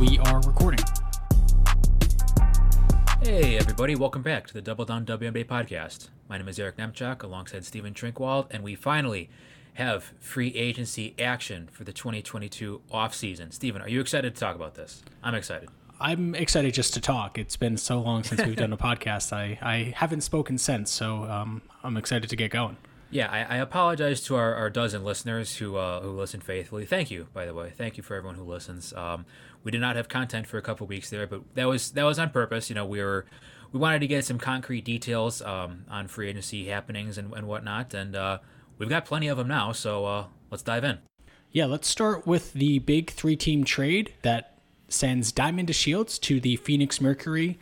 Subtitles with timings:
[0.00, 0.84] We are recording.
[3.22, 6.08] Hey, everybody, welcome back to the Double Down WNBA podcast.
[6.28, 9.30] My name is Eric Nemchak alongside Stephen Trinkwald, and we finally
[9.74, 13.52] have free agency action for the 2022 offseason.
[13.52, 15.04] Stephen, are you excited to talk about this?
[15.22, 15.68] I'm excited.
[16.00, 17.38] I'm excited just to talk.
[17.38, 19.32] It's been so long since we've done a podcast.
[19.32, 22.76] I, I haven't spoken since, so um, I'm excited to get going.
[23.14, 26.84] Yeah, I, I apologize to our, our dozen listeners who uh, who listen faithfully.
[26.84, 27.70] Thank you, by the way.
[27.70, 28.92] Thank you for everyone who listens.
[28.92, 29.24] Um,
[29.64, 32.18] we did not have content for a couple weeks there, but that was that was
[32.18, 32.68] on purpose.
[32.68, 33.26] You know, we were
[33.72, 37.92] we wanted to get some concrete details um, on free agency happenings and, and whatnot,
[37.92, 38.38] and uh,
[38.78, 39.72] we've got plenty of them now.
[39.72, 40.98] So uh, let's dive in.
[41.50, 46.56] Yeah, let's start with the big three team trade that sends Diamond DeShields to the
[46.56, 47.58] Phoenix Mercury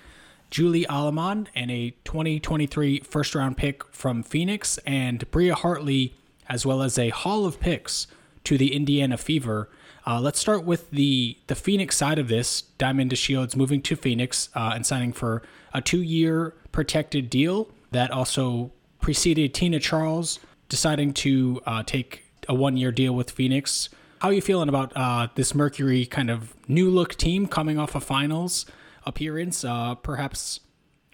[0.53, 6.15] Julie Allemand and a 2023 first round pick from Phoenix, and Bria Hartley,
[6.47, 8.07] as well as a haul of picks
[8.45, 9.71] to the Indiana Fever.
[10.07, 12.63] Uh, let's start with the the Phoenix side of this.
[12.79, 18.11] Diamond DeShields moving to Phoenix uh, and signing for a two year protected deal that
[18.11, 23.89] also preceded Tina Charles deciding to uh, take a one year deal with Phoenix.
[24.21, 27.95] How are you feeling about uh, this Mercury kind of new look team coming off
[27.95, 28.67] a finals?
[29.05, 30.61] appearance, uh, perhaps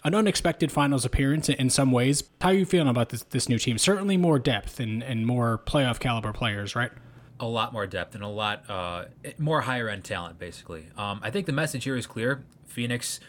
[0.03, 2.23] an unexpected finals appearance in some ways.
[2.41, 3.77] How are you feeling about this this new team?
[3.77, 6.91] Certainly more depth and, and more playoff caliber players, right?
[7.39, 9.05] A lot more depth and a lot uh,
[9.37, 10.87] more higher end talent, basically.
[10.97, 12.43] Um, I think the message here is clear.
[12.65, 13.19] Phoenix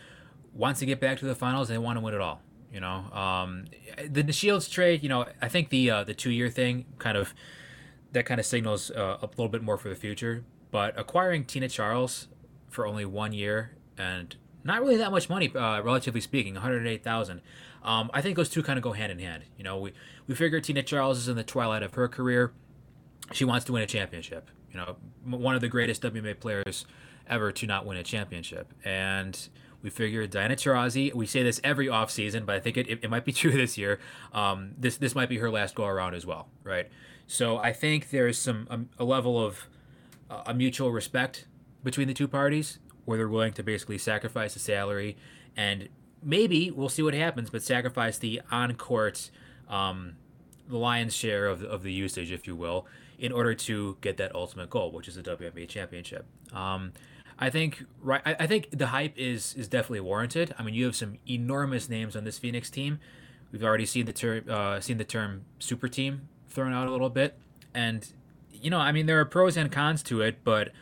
[0.53, 2.41] wants to get back to the finals and they want to win it all.
[2.72, 3.66] You know, um,
[3.98, 5.03] DeShields trade.
[5.03, 7.34] You know, I think the uh, the two year thing kind of
[8.12, 10.44] that kind of signals uh, a little bit more for the future.
[10.70, 12.28] But acquiring Tina Charles
[12.69, 17.41] for only one year and not really that much money, uh, relatively speaking, 108,000.
[17.83, 19.44] Um, I think those two kind of go hand in hand.
[19.56, 19.92] You know, we
[20.27, 22.53] we figure Tina Charles is in the twilight of her career.
[23.33, 24.50] She wants to win a championship.
[24.73, 26.84] You know, one of the greatest WNBA players
[27.27, 28.72] ever to not win a championship.
[28.84, 29.39] And
[29.83, 33.11] we figure Diana Taurasi, we say this every offseason, but I think it, it, it,
[33.11, 34.00] might be true this year.
[34.32, 36.88] Um, this this might be her last go around as well, right?
[37.27, 39.69] So I think there's some um, a level of
[40.28, 41.47] uh, a mutual respect
[41.83, 45.16] between the two parties where they're willing to basically sacrifice the salary
[45.56, 45.88] and
[46.22, 49.31] maybe we'll see what happens, but sacrifice the on court,
[49.69, 50.16] um,
[50.69, 52.87] the lion's share of, of the usage, if you will,
[53.20, 56.25] in order to get that ultimate goal, which is the WNBA championship.
[56.53, 56.92] Um,
[57.38, 58.22] I think right.
[58.25, 60.54] I, I think the hype is is definitely warranted.
[60.58, 62.98] I mean, you have some enormous names on this Phoenix team.
[63.53, 67.10] We've already seen the term uh, seen the term super team thrown out a little
[67.10, 67.38] bit,
[67.75, 68.06] and
[68.53, 70.72] you know, I mean, there are pros and cons to it, but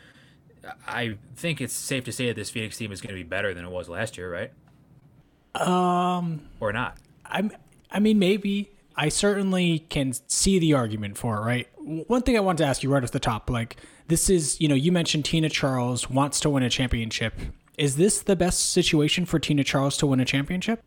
[0.87, 3.55] I think it's safe to say that this Phoenix team is going to be better
[3.55, 4.53] than it was last year, right?
[5.55, 6.99] Um, or not?
[7.25, 7.53] I'm.
[7.91, 8.71] I mean, maybe.
[8.99, 11.69] I certainly can see the argument for it, right?
[11.77, 13.77] One thing I want to ask you right off the top, like
[14.09, 17.35] this is, you know, you mentioned Tina Charles wants to win a championship.
[17.79, 20.83] Is this the best situation for Tina Charles to win a championship?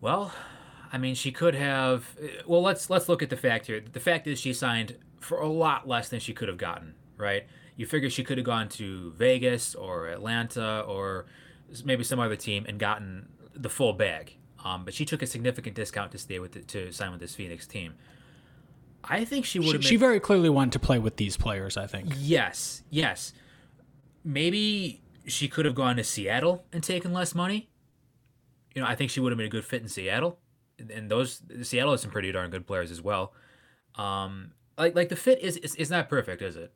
[0.00, 0.32] Well,
[0.92, 2.04] I mean, she could have.
[2.46, 3.80] Well, let's let's look at the fact here.
[3.80, 7.44] The fact is, she signed for a lot less than she could have gotten, right?
[7.76, 11.26] you figure she could have gone to Vegas or Atlanta or
[11.84, 14.36] maybe some other team and gotten the full bag.
[14.64, 17.34] Um, but she took a significant discount to stay with the, to sign with this
[17.34, 17.94] Phoenix team.
[19.04, 19.82] I think she would.
[19.82, 21.76] She, she very clearly wanted to play with these players.
[21.76, 22.12] I think.
[22.18, 23.32] Yes, yes.
[24.24, 27.68] Maybe she could have gone to Seattle and taken less money.
[28.74, 30.38] You know, I think she would have been a good fit in Seattle,
[30.78, 33.32] and those Seattle has some pretty darn good players as well.
[33.96, 36.72] Um, like like the fit is is, is not perfect, is it?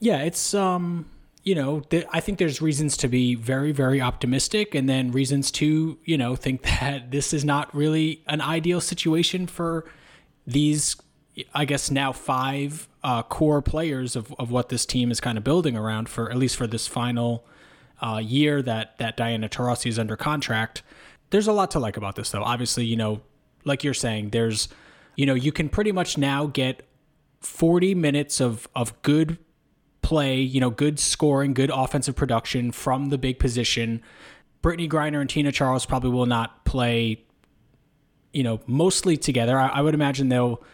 [0.00, 1.06] Yeah, it's um,
[1.44, 5.50] you know, th- I think there's reasons to be very, very optimistic, and then reasons
[5.52, 9.84] to, you know, think that this is not really an ideal situation for
[10.46, 10.96] these.
[11.54, 15.44] I guess now five uh, core players of, of what this team is kind of
[15.44, 17.44] building around for at least for this final
[18.02, 20.82] uh, year that that Diana Taurasi is under contract.
[21.30, 22.42] There's a lot to like about this, though.
[22.42, 23.20] Obviously, you know,
[23.64, 24.68] like you're saying, there's,
[25.14, 26.82] you know, you can pretty much now get
[27.40, 29.38] 40 minutes of of good
[30.08, 34.02] play, you know, good scoring, good offensive production from the big position.
[34.62, 37.22] Brittney Griner and Tina Charles probably will not play,
[38.32, 39.58] you know, mostly together.
[39.58, 40.64] I, I would imagine they'll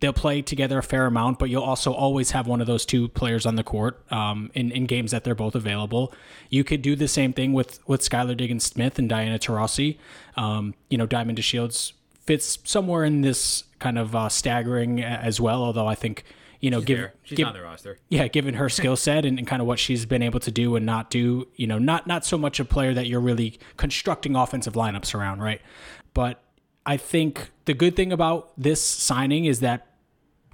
[0.00, 3.08] they'll play together a fair amount, but you'll also always have one of those two
[3.08, 6.12] players on the court um, in, in games that they're both available.
[6.50, 9.96] You could do the same thing with with Skylar Diggins Smith and Diana Taurasi.
[10.36, 15.62] Um, you know, Diamond DeShields fits somewhere in this kind of uh, staggering as well,
[15.62, 16.22] although I think
[16.64, 17.98] you know, she's give, she's give, on the roster.
[18.08, 20.76] Yeah, given her skill set and, and, kind of what she's been able to do
[20.76, 24.34] and not do, you know, not not so much a player that you're really constructing
[24.34, 25.60] offensive lineups around, right?
[26.14, 26.42] But
[26.86, 29.88] I think the good thing about this signing is that,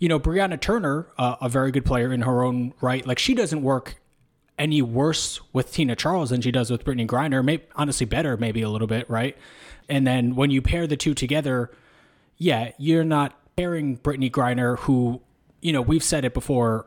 [0.01, 3.33] you know, Brianna Turner, uh, a very good player in her own right, like she
[3.33, 4.01] doesn't work
[4.59, 7.45] any worse with Tina Charles than she does with Brittney Griner.
[7.45, 9.39] Maybe honestly better, maybe a little bit, right?
[9.89, 11.71] And then when you pair the two together,
[12.37, 15.21] yeah, you're not pairing Brittney Griner, who,
[15.61, 16.87] you know, we've said it before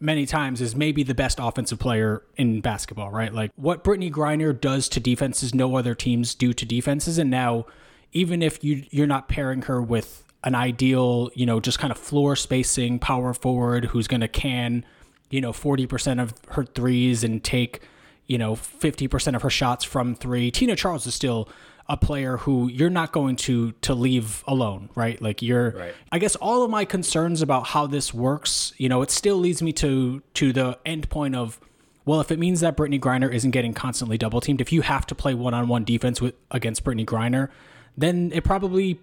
[0.00, 3.32] many times, is maybe the best offensive player in basketball, right?
[3.32, 7.18] Like what Brittney Griner does to defenses, no other teams do to defenses.
[7.18, 7.66] And now,
[8.12, 11.98] even if you you're not pairing her with an ideal, you know, just kind of
[11.98, 14.84] floor spacing power forward who's going to can,
[15.30, 17.82] you know, 40% of her threes and take,
[18.26, 20.50] you know, 50% of her shots from three.
[20.50, 21.48] Tina Charles is still
[21.88, 25.20] a player who you're not going to to leave alone, right?
[25.20, 25.94] Like you're Right.
[26.10, 29.62] I guess all of my concerns about how this works, you know, it still leads
[29.62, 31.60] me to to the end point of
[32.04, 35.06] well, if it means that Brittney Griner isn't getting constantly double teamed, if you have
[35.06, 37.48] to play one on one defense with against Brittney Griner,
[37.96, 39.00] then it probably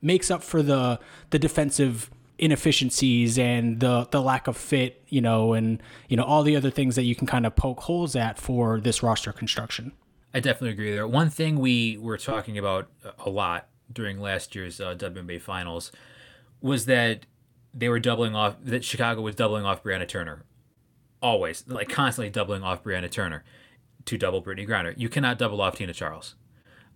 [0.00, 0.98] makes up for the
[1.30, 6.42] the defensive inefficiencies and the the lack of fit, you know, and you know all
[6.42, 9.92] the other things that you can kind of poke holes at for this roster construction.
[10.36, 11.08] I definitely agree there.
[11.08, 12.90] One thing we were talking about
[13.24, 15.92] a lot during last year's uh, WNBA finals
[16.60, 17.24] was that
[17.72, 20.42] they were doubling off, that Chicago was doubling off Brianna Turner.
[21.22, 23.44] Always, like constantly doubling off Brianna Turner
[24.04, 24.92] to double Brittney Griner.
[24.94, 26.34] You cannot double off Tina Charles.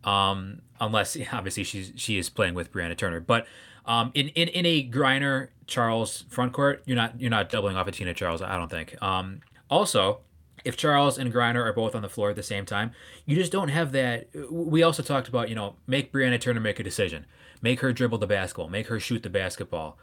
[0.04, 3.20] Um, unless obviously she's she is playing with Brianna Turner.
[3.20, 3.46] But
[3.86, 7.86] um, in, in, in a Griner Charles front court, you're not you're not doubling off
[7.86, 8.42] a Tina Charles.
[8.42, 9.02] I don't think.
[9.02, 9.40] Um,
[9.70, 10.20] also,
[10.64, 12.92] if Charles and Griner are both on the floor at the same time,
[13.26, 14.28] you just don't have that.
[14.50, 17.26] We also talked about you know make Brianna Turner make a decision,
[17.62, 19.98] make her dribble the basketball, make her shoot the basketball.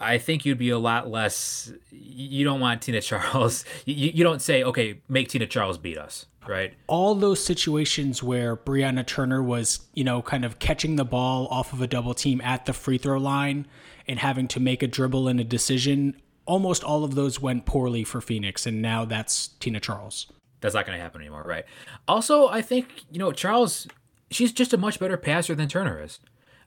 [0.00, 1.72] I think you'd be a lot less.
[1.90, 3.64] You don't want Tina Charles.
[3.84, 6.74] You, you don't say, okay, make Tina Charles beat us, right?
[6.86, 11.72] all those situations where Brianna Turner was, you know, kind of catching the ball off
[11.72, 13.66] of a double team at the free throw line
[14.06, 18.02] and having to make a dribble and a decision, almost all of those went poorly
[18.02, 18.66] for Phoenix.
[18.66, 20.26] And now that's Tina Charles.
[20.60, 21.64] That's not going to happen anymore, right?
[22.08, 23.86] Also, I think you know Charles.
[24.30, 26.18] She's just a much better passer than Turner is.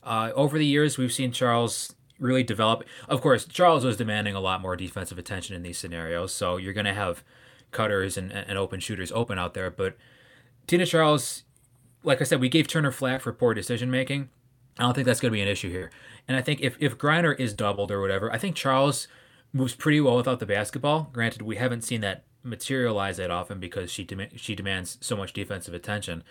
[0.04, 2.84] Uh, over the years, we've seen Charles really develop.
[3.08, 6.74] Of course, Charles was demanding a lot more defensive attention in these scenarios, so you're
[6.74, 7.24] going to have
[7.72, 9.70] cutters and, and open shooters open out there.
[9.70, 9.96] But
[10.66, 11.44] Tina Charles,
[12.04, 14.30] like I said, we gave Turner flack for poor decision making.
[14.80, 15.92] I don't think that's going to be an issue here.
[16.28, 19.08] And I think if, if Griner is doubled or whatever, I think Charles
[19.54, 21.10] moves pretty well without the basketball.
[21.14, 25.34] Granted, we haven't seen that materialize that often because she dem- she demands so much
[25.34, 26.24] defensive attention,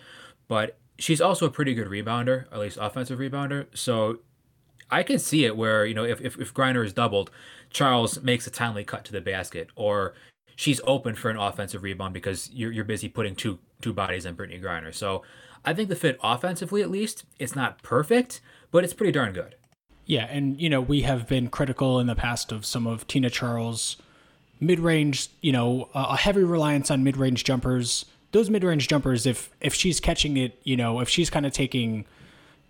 [0.47, 3.67] but she's also a pretty good rebounder, at least offensive rebounder.
[3.73, 4.19] So
[4.89, 7.31] I can see it where you know if if, if Griner is doubled,
[7.69, 10.13] Charles makes a timely cut to the basket, or
[10.55, 14.35] she's open for an offensive rebound because you're you're busy putting two two bodies on
[14.35, 14.93] Brittney Griner.
[14.93, 15.23] So
[15.63, 18.41] I think the fit offensively, at least, it's not perfect,
[18.71, 19.55] but it's pretty darn good.
[20.05, 23.29] Yeah, and you know we have been critical in the past of some of Tina
[23.29, 23.97] Charles'
[24.59, 28.05] mid-range, you know, a heavy reliance on mid-range jumpers.
[28.31, 32.05] Those mid-range jumpers, if if she's catching it, you know, if she's kind of taking,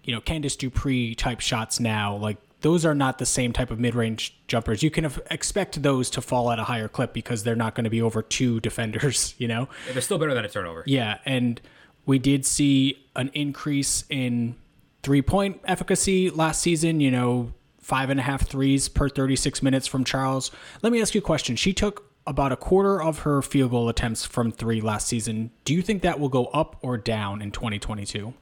[0.03, 3.79] you know, Candice Dupree type shots now, like those are not the same type of
[3.79, 4.83] mid-range jumpers.
[4.83, 7.89] You can expect those to fall at a higher clip because they're not going to
[7.89, 9.67] be over two defenders, you know.
[9.87, 10.83] Yeah, They're still better than a turnover.
[10.85, 11.59] Yeah, and
[12.05, 14.55] we did see an increase in
[15.03, 19.87] three point efficacy last season, you know, five and a half threes per 36 minutes
[19.87, 20.51] from Charles.
[20.81, 21.55] Let me ask you a question.
[21.55, 25.51] She took about a quarter of her field goal attempts from three last season.
[25.65, 28.33] Do you think that will go up or down in 2022?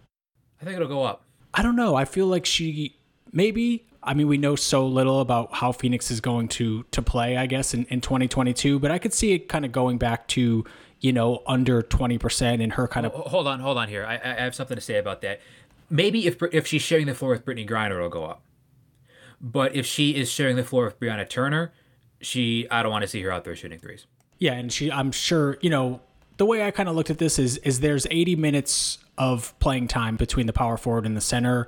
[0.62, 1.24] I think it'll go up.
[1.54, 1.96] I don't know.
[1.96, 2.96] I feel like she
[3.32, 3.86] maybe.
[4.02, 7.38] I mean, we know so little about how Phoenix is going to to play.
[7.38, 10.64] I guess in, in 2022, but I could see it kind of going back to
[11.00, 14.06] you know under 20 percent and her kind of Ho- Hold on, hold on here.
[14.06, 15.40] I, I have something to say about that.
[15.90, 18.44] Maybe if if she's sharing the floor with Brittney Griner, it'll go up.
[19.42, 21.72] But if she is sharing the floor with Brianna Turner,
[22.22, 24.06] she I don't want to see her out there shooting threes.
[24.38, 26.02] Yeah, and she I'm sure, you know,
[26.38, 29.88] the way I kind of looked at this is is there's 80 minutes of playing
[29.88, 31.68] time between the power forward and the center.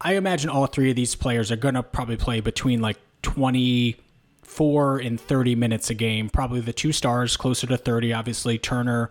[0.00, 5.20] I imagine all three of these players are to probably play between like 24 and
[5.20, 6.30] 30 minutes a game.
[6.30, 9.10] Probably the two stars closer to 30, obviously Turner,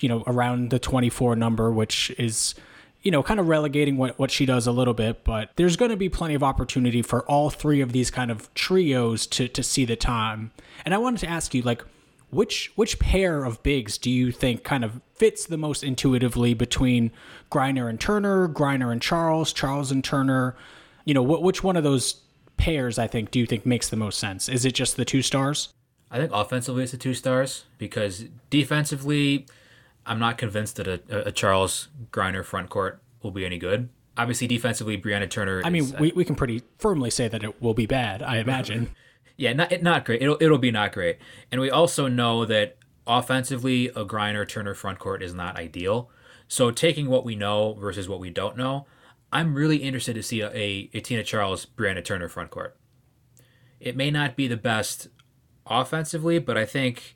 [0.00, 2.54] you know, around the 24 number, which is
[3.06, 5.92] you know, kind of relegating what, what she does a little bit, but there's going
[5.92, 9.62] to be plenty of opportunity for all three of these kind of trios to, to
[9.62, 10.50] see the time.
[10.84, 11.84] And I wanted to ask you, like,
[12.30, 17.12] which which pair of bigs do you think kind of fits the most intuitively between
[17.48, 20.56] Griner and Turner, Griner and Charles, Charles and Turner?
[21.04, 22.20] You know, what which one of those
[22.56, 24.48] pairs I think do you think makes the most sense?
[24.48, 25.68] Is it just the two stars?
[26.10, 29.46] I think offensively it's the two stars because defensively,
[30.06, 33.88] I'm not convinced that a, a Charles Griner front court will be any good.
[34.16, 35.60] Obviously, defensively, Brianna Turner.
[35.64, 38.22] I mean, is, uh, we, we can pretty firmly say that it will be bad,
[38.22, 38.94] I imagine.
[39.36, 40.22] yeah, not not great.
[40.22, 41.18] It'll it'll be not great.
[41.52, 46.10] And we also know that offensively, a Griner Turner front court is not ideal.
[46.48, 48.86] So taking what we know versus what we don't know,
[49.32, 52.76] I'm really interested to see a, a, a Tina Charles Brianna Turner front court.
[53.80, 55.08] It may not be the best
[55.66, 57.15] offensively, but I think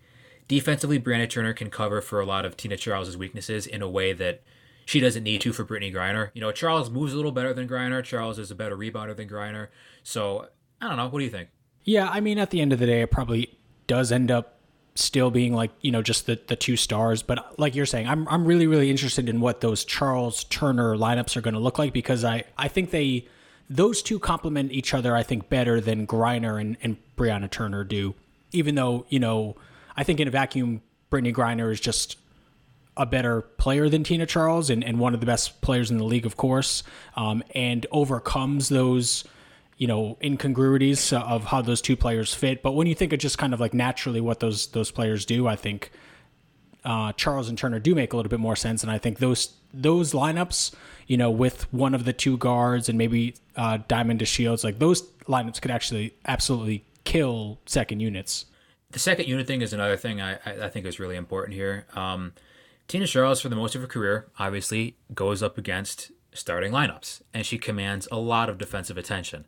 [0.50, 4.12] defensively, Brianna Turner can cover for a lot of Tina Charles's weaknesses in a way
[4.12, 4.42] that
[4.84, 6.30] she doesn't need to for Brittney Griner.
[6.34, 8.02] You know, Charles moves a little better than Griner.
[8.02, 9.68] Charles is a better rebounder than Griner.
[10.02, 10.48] So
[10.80, 11.06] I don't know.
[11.06, 11.50] What do you think?
[11.84, 14.58] Yeah, I mean, at the end of the day, it probably does end up
[14.96, 18.26] still being like you know just the the two stars but like you're saying i'm
[18.28, 21.92] i'm really really interested in what those charles turner lineups are going to look like
[21.92, 23.24] because i i think they
[23.70, 28.14] those two complement each other i think better than griner and, and brianna turner do
[28.50, 29.56] even though you know
[30.00, 30.80] i think in a vacuum
[31.10, 32.16] Brittney griner is just
[32.96, 36.04] a better player than tina charles and, and one of the best players in the
[36.04, 36.82] league of course
[37.16, 39.24] um, and overcomes those
[39.80, 42.62] you know incongruities of how those two players fit.
[42.62, 45.48] But when you think of just kind of like naturally what those those players do,
[45.48, 45.90] I think
[46.84, 48.82] uh, Charles and Turner do make a little bit more sense.
[48.82, 50.74] And I think those those lineups,
[51.06, 55.02] you know, with one of the two guards and maybe uh, Diamond DeShields, like those
[55.26, 58.44] lineups could actually absolutely kill second units.
[58.92, 61.86] The second unit thing is another thing I, I think is really important here.
[61.94, 62.32] Um,
[62.88, 67.46] Tina Charles, for the most of her career, obviously goes up against starting lineups, and
[67.46, 69.46] she commands a lot of defensive attention.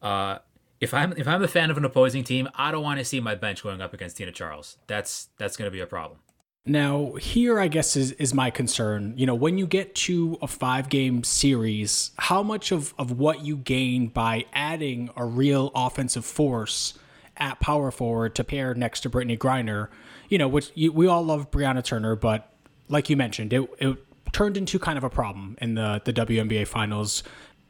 [0.00, 0.38] Uh,
[0.80, 3.20] if I'm if I'm a fan of an opposing team, I don't want to see
[3.20, 4.78] my bench going up against Tina Charles.
[4.86, 6.20] That's that's going to be a problem.
[6.64, 9.14] Now, here I guess is is my concern.
[9.16, 13.44] You know, when you get to a five game series, how much of, of what
[13.44, 16.94] you gain by adding a real offensive force
[17.38, 19.88] at power forward to pair next to Brittney Griner,
[20.28, 22.52] you know, which you, we all love Brianna Turner, but
[22.88, 23.96] like you mentioned, it, it
[24.32, 27.22] turned into kind of a problem in the, the WNBA finals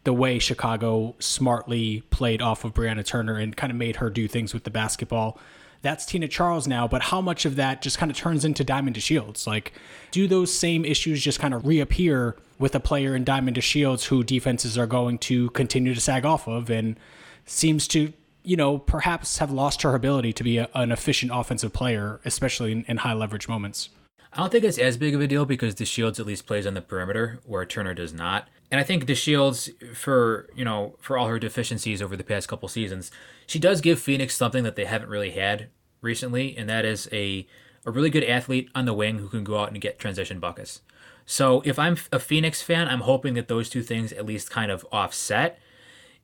[0.04, 4.26] the way Chicago smartly played off of Brianna Turner and kind of made her do
[4.26, 5.38] things with the basketball.
[5.82, 8.96] That's Tina Charles now, but how much of that just kind of turns into Diamond
[8.96, 9.46] DeShields?
[9.46, 9.72] Like,
[10.10, 14.24] do those same issues just kind of reappear with a player in Diamond DeShields who
[14.24, 16.98] defenses are going to continue to sag off of and
[17.46, 18.12] seems to,
[18.48, 22.72] you know, perhaps have lost her ability to be a, an efficient offensive player, especially
[22.72, 23.90] in, in high leverage moments?
[24.32, 26.72] I don't think it's as big of a deal because DeShields at least plays on
[26.72, 28.48] the perimeter where Turner does not.
[28.70, 32.68] And I think DeShields for you know, for all her deficiencies over the past couple
[32.70, 33.10] seasons,
[33.46, 35.68] she does give Phoenix something that they haven't really had
[36.00, 37.46] recently, and that is a
[37.84, 40.80] a really good athlete on the wing who can go out and get transition buckets.
[41.26, 44.70] So if I'm a Phoenix fan, I'm hoping that those two things at least kind
[44.70, 45.58] of offset.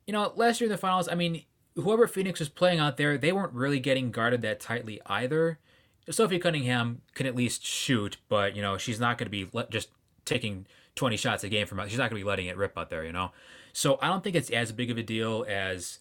[0.07, 1.43] You know, last year in the finals, I mean,
[1.75, 5.59] whoever Phoenix was playing out there, they weren't really getting guarded that tightly either.
[6.09, 9.67] Sophie Cunningham can at least shoot, but you know she's not going to be le-
[9.69, 9.89] just
[10.23, 10.65] taking
[10.95, 13.03] 20 shots a game from she's not going to be letting it rip out there,
[13.03, 13.31] you know.
[13.73, 15.99] So I don't think it's as big of a deal as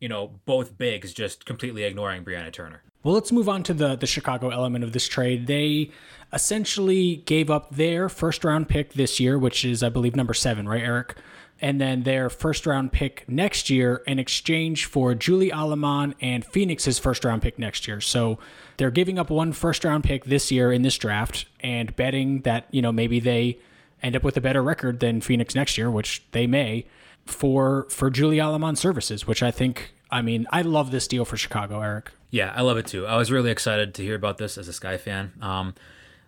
[0.00, 2.82] you know both bigs just completely ignoring Brianna Turner.
[3.02, 5.46] Well, let's move on to the the Chicago element of this trade.
[5.46, 5.90] They
[6.32, 10.68] essentially gave up their first round pick this year, which is I believe number 7,
[10.68, 11.16] right, Eric?
[11.60, 16.98] And then their first round pick next year in exchange for Julie Allemand and Phoenix's
[16.98, 18.00] first round pick next year.
[18.00, 18.38] So
[18.76, 22.66] they're giving up one first round pick this year in this draft and betting that,
[22.70, 23.58] you know, maybe they
[24.02, 26.86] end up with a better record than Phoenix next year, which they may,
[27.24, 31.36] for for Julie Allemand services, which I think I mean, I love this deal for
[31.36, 32.12] Chicago, Eric.
[32.30, 33.06] Yeah, I love it too.
[33.06, 35.32] I was really excited to hear about this as a Sky fan.
[35.40, 35.74] Um,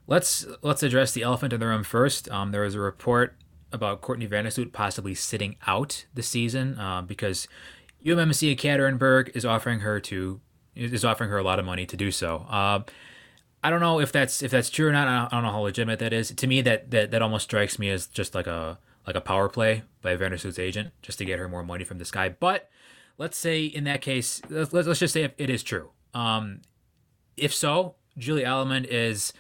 [0.07, 2.31] let's let's address the elephant in the room first.
[2.31, 3.35] Um, there was a report
[3.73, 7.49] about Courtney Vandersloot possibly sitting out the season uh, because
[8.05, 10.41] UMMC Ekaterinburg is offering her to
[10.75, 12.47] is offering her a lot of money to do so.
[12.49, 12.81] Uh,
[13.63, 15.09] I don't know if that's if that's true or not.
[15.09, 16.31] I don't, know how legitimate that is.
[16.31, 19.49] To me, that, that that almost strikes me as just like a like a power
[19.49, 22.29] play by Vandersloot's agent just to get her more money from the Sky.
[22.29, 22.71] But
[23.17, 25.91] let's say in that case, let's, let's just say it is true.
[26.15, 26.61] Um,
[27.37, 29.33] if so, Julie Allemand is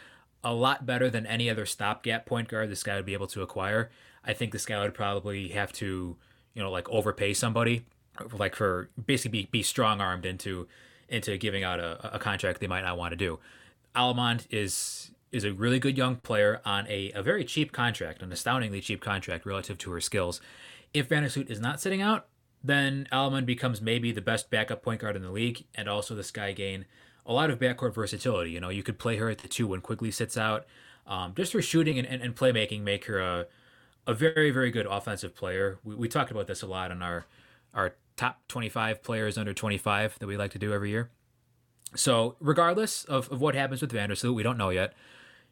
[0.42, 3.42] a lot better than any other stopgap point guard the Sky would be able to
[3.42, 3.90] acquire.
[4.24, 6.16] I think the Sky would probably have to,
[6.54, 7.84] you know, like overpay somebody,
[8.32, 10.66] like for basically be, be strong armed into
[11.08, 13.38] into giving out a, a contract they might not want to do.
[13.94, 18.32] Allemand is is a really good young player on a, a very cheap contract, an
[18.32, 20.40] astoundingly cheap contract relative to her skills.
[20.94, 22.26] If Vandersloot is not sitting out,
[22.64, 26.24] then Allemand becomes maybe the best backup point guard in the league, and also the
[26.24, 26.86] Sky gain
[27.26, 28.50] a lot of backcourt versatility.
[28.50, 30.66] You know, you could play her at the two when Quigley sits out.
[31.06, 33.46] Um, just her shooting and, and, and playmaking make her a,
[34.08, 35.78] a very very good offensive player.
[35.84, 37.26] We, we talked about this a lot in our
[37.74, 41.10] our top 25 players under 25 that we like to do every year.
[41.94, 44.94] So regardless of, of what happens with Vandersloot, we don't know yet.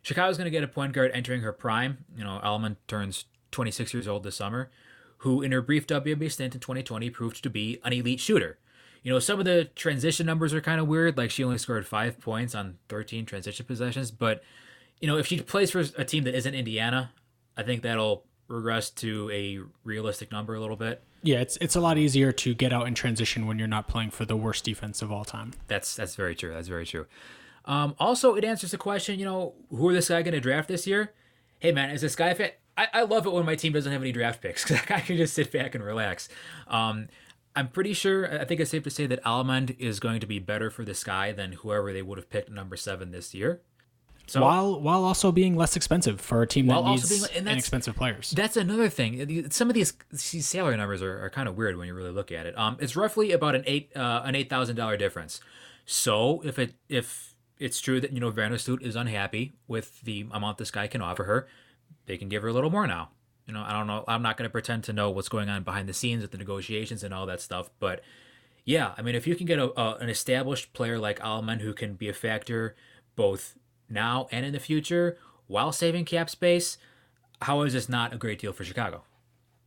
[0.02, 2.04] Chicago's going to get a point guard entering her prime.
[2.16, 4.70] You know, Allemand turns 26 years old this summer,
[5.18, 8.58] who in her brief WNBA stint in 2020 proved to be an elite shooter.
[9.02, 11.16] You know, some of the transition numbers are kind of weird.
[11.16, 14.10] Like she only scored five points on 13 transition possessions.
[14.10, 14.42] But,
[15.00, 17.12] you know, if she plays for a team that isn't Indiana,
[17.56, 21.02] I think that'll regress to a realistic number a little bit.
[21.22, 24.10] Yeah, it's it's a lot easier to get out in transition when you're not playing
[24.10, 25.52] for the worst defense of all time.
[25.66, 26.52] That's that's very true.
[26.52, 27.06] That's very true.
[27.64, 29.18] Um, also, it answers the question.
[29.18, 31.12] You know, who are the Sky going to draft this year?
[31.58, 32.60] Hey, man, is this guy fit?
[32.78, 35.16] I, I love it when my team doesn't have any draft picks because I can
[35.16, 36.28] just sit back and relax.
[36.68, 37.08] Um,
[37.56, 38.40] I'm pretty sure.
[38.40, 40.94] I think it's safe to say that Allemand is going to be better for the
[40.94, 43.62] Sky than whoever they would have picked number seven this year.
[44.26, 48.30] So while while also being less expensive for a team that needs being, inexpensive players.
[48.30, 49.50] That's another thing.
[49.50, 52.32] Some of these these salary numbers are, are kind of weird when you really look
[52.32, 52.58] at it.
[52.58, 55.40] Um, it's roughly about an eight uh, an eight thousand dollar difference.
[55.84, 60.58] So if it if it's true that you know Vandersloot is unhappy with the amount
[60.58, 61.46] the Sky can offer her,
[62.06, 63.10] they can give her a little more now.
[63.46, 64.04] You know, I don't know.
[64.08, 66.38] I'm not going to pretend to know what's going on behind the scenes with the
[66.38, 68.02] negotiations and all that stuff, but
[68.64, 71.72] yeah, I mean, if you can get a, a an established player like Allemand who
[71.72, 72.74] can be a factor
[73.14, 73.56] both
[73.88, 76.78] now and in the future while saving cap space,
[77.42, 79.04] how is this not a great deal for Chicago?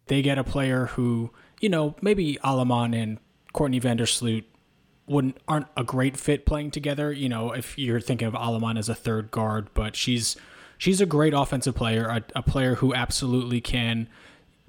[0.08, 3.20] They get a player who, you know, maybe Allemand and
[3.54, 4.44] Courtney Vandersloot
[5.08, 7.12] wouldn't aren't a great fit playing together.
[7.12, 10.36] You know, if you're thinking of Allemand as a third guard, but she's
[10.78, 14.08] she's a great offensive player, a, a player who absolutely can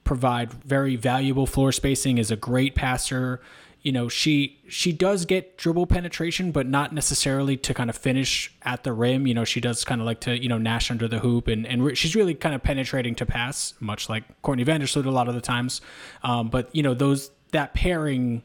[0.04, 3.40] provide very valuable floor spacing, is a great passer
[3.82, 8.52] you know she she does get dribble penetration but not necessarily to kind of finish
[8.62, 9.26] at the rim.
[9.26, 11.66] You know she does kind of like to you know nash under the hoop and
[11.66, 15.28] and re- she's really kind of penetrating to pass much like Courtney Vandersloot a lot
[15.28, 15.80] of the times.
[16.22, 18.42] Um, but you know those that pairing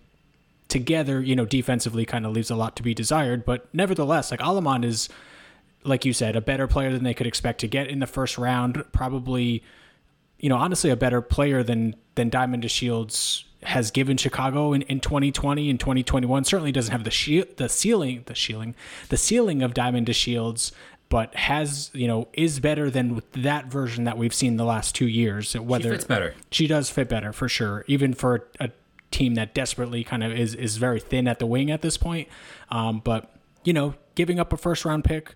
[0.68, 3.46] together you know defensively kind of leaves a lot to be desired.
[3.46, 5.10] But nevertheless like Allemand is
[5.84, 8.38] like you said a better player than they could expect to get in the first
[8.38, 8.84] round.
[8.94, 9.64] Probably
[10.40, 15.00] you know honestly a better player than than Diamond DeShields has given Chicago in, in
[15.00, 18.76] 2020 and 2021 certainly doesn't have the shield, the ceiling, the shielding,
[19.10, 20.72] the ceiling of Diamond DeShields,
[21.10, 25.08] but has you know is better than that version that we've seen the last two
[25.08, 25.56] years.
[25.56, 28.70] Whether she fits better, she does fit better for sure, even for a, a
[29.12, 32.28] team that desperately kind of is is very thin at the wing at this point.
[32.70, 35.36] Um, but you know, giving up a first round pick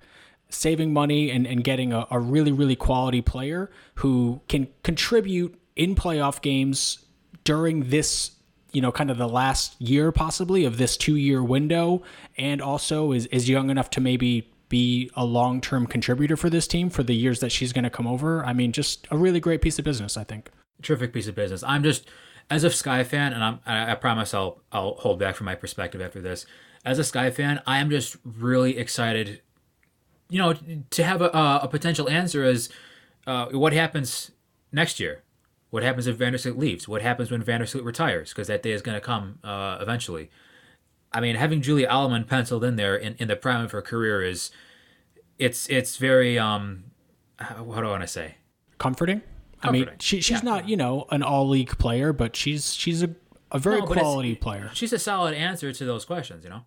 [0.49, 5.95] saving money and, and getting a, a really, really quality player who can contribute in
[5.95, 7.05] playoff games
[7.49, 8.33] during this
[8.73, 12.03] you know kind of the last year possibly of this two year window
[12.37, 16.67] and also is is young enough to maybe be a long term contributor for this
[16.67, 18.45] team for the years that she's going to come over.
[18.45, 20.51] I mean just a really great piece of business i think.
[20.83, 21.63] Terrific piece of business.
[21.63, 22.07] I'm just
[22.51, 26.01] as a sky fan and i'm i promise i'll i'll hold back from my perspective
[26.01, 26.45] after this.
[26.85, 29.41] As a sky fan i am just really excited
[30.29, 30.53] you know
[30.91, 32.69] to have a, a potential answer is
[33.25, 34.29] uh, what happens
[34.71, 35.23] next year
[35.69, 36.87] what happens if Vandersloot leaves?
[36.87, 38.29] What happens when Vandersloot retires?
[38.29, 40.29] Because that day is going to come uh, eventually.
[41.11, 44.21] I mean, having Julia Allemand penciled in there in, in the prime of her career
[44.23, 44.51] is,
[45.37, 46.85] it's it's very um,
[47.63, 48.35] what do I want to say?
[48.77, 49.21] Comforting.
[49.61, 49.87] Comforting.
[49.87, 50.49] I mean, she she's yeah.
[50.49, 53.15] not you know an all league player, but she's she's a
[53.51, 54.69] a very no, quality player.
[54.73, 56.65] She's a solid answer to those questions, you know.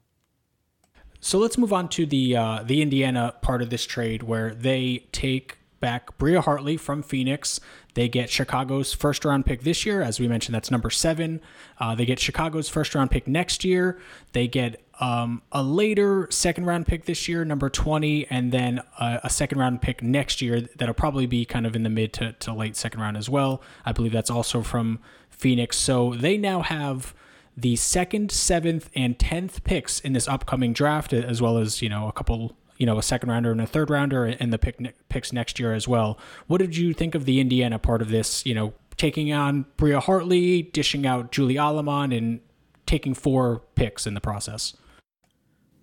[1.21, 5.07] So let's move on to the uh, the Indiana part of this trade where they
[5.13, 7.61] take back Bria Hartley from Phoenix.
[7.95, 10.03] They get Chicago's first round pick this year.
[10.03, 11.41] As we mentioned, that's number seven.
[11.79, 13.99] Uh, they get Chicago's first round pick next year.
[14.33, 19.21] They get um, a later second round pick this year, number 20, and then a,
[19.25, 22.33] a, second round pick next year that'll probably be kind of in the mid to,
[22.35, 23.63] to late second round as well.
[23.85, 25.77] I believe that's also from Phoenix.
[25.77, 27.15] So they now have
[27.57, 32.09] the second, seventh, and tenth picks in this upcoming draft, as well as, you know,
[32.09, 34.77] a couple you know a second rounder and a third rounder and the pick
[35.09, 36.19] picks next year as well.
[36.49, 38.45] What did you think of the Indiana part of this?
[38.45, 42.41] You know, taking on Bria Hartley, dishing out Julie Allemand, and
[42.85, 44.77] taking four picks in the process.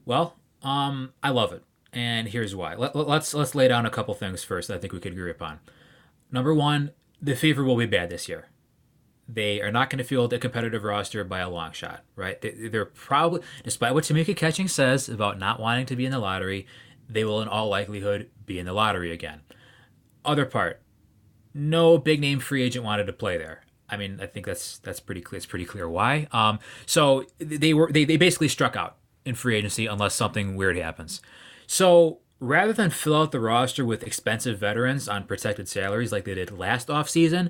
[0.03, 2.75] Well, um, I love it, and here's why.
[2.75, 4.69] Let, let's let's lay down a couple things first.
[4.69, 5.61] I think we could agree upon.
[6.33, 8.49] Number one, the Fever will be bad this year.
[9.25, 12.41] They are not going to field a competitive roster by a long shot, right?
[12.41, 16.17] They, are probably, despite what Tamika Catchings says about not wanting to be in the
[16.17, 16.65] lottery,
[17.09, 19.41] they will in all likelihood be in the lottery again.
[20.23, 20.81] Other part,
[21.53, 23.63] no big name free agent wanted to play there.
[23.89, 25.37] I mean, I think that's that's pretty clear.
[25.37, 26.27] It's pretty clear why.
[26.31, 30.77] Um, so they were they, they basically struck out in free agency unless something weird
[30.77, 31.21] happens.
[31.65, 36.35] So rather than fill out the roster with expensive veterans on protected salaries like they
[36.35, 37.49] did last offseason,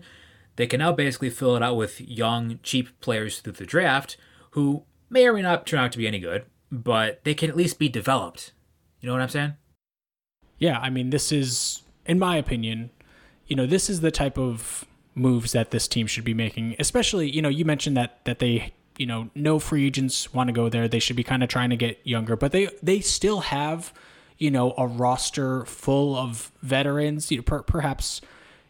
[0.56, 4.18] they can now basically fill it out with young, cheap players through the draft
[4.52, 7.56] who may or may not turn out to be any good, but they can at
[7.56, 8.52] least be developed
[9.00, 9.54] you know what I'm saying?
[10.58, 12.90] Yeah, I mean, this is, in my opinion,
[13.48, 14.86] you know, this is the type of
[15.16, 16.76] moves that this team should be making.
[16.80, 20.54] Especially, you know, you mentioned that that they you know, no free agents want to
[20.54, 20.88] go there.
[20.88, 23.94] They should be kind of trying to get younger, but they they still have,
[24.38, 27.32] you know, a roster full of veterans.
[27.32, 28.20] You know, per, perhaps,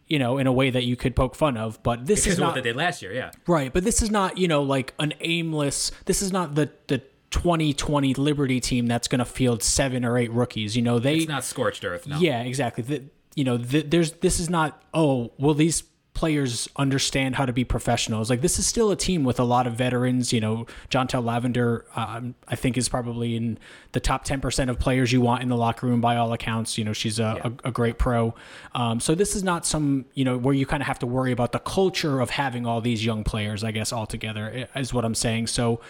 [0.06, 1.82] you know, in a way that you could poke fun of.
[1.82, 3.12] But this because is of what not they did last year.
[3.12, 3.72] Yeah, right.
[3.72, 5.90] But this is not, you know, like an aimless.
[6.06, 10.32] This is not the the 2020 Liberty team that's going to field seven or eight
[10.32, 10.76] rookies.
[10.76, 12.06] You know, they it's not scorched earth.
[12.06, 12.18] No.
[12.18, 12.82] yeah, exactly.
[12.82, 14.82] The, you know, the, there's this is not.
[14.92, 15.84] Oh, will these
[16.20, 18.28] players understand how to be professionals.
[18.28, 20.32] Like this is still a team with a lot of veterans.
[20.34, 23.58] You know, Jantel Lavender, um, I think, is probably in
[23.92, 26.76] the top ten percent of players you want in the locker room by all accounts.
[26.76, 27.50] You know, she's a, Yeah.
[27.64, 28.34] a, a great pro.
[28.74, 31.32] Um, so this is not some you know where you kind of have to worry
[31.32, 33.64] about the culture of having all these young players.
[33.64, 35.46] I guess altogether is what I'm saying.
[35.46, 35.80] So.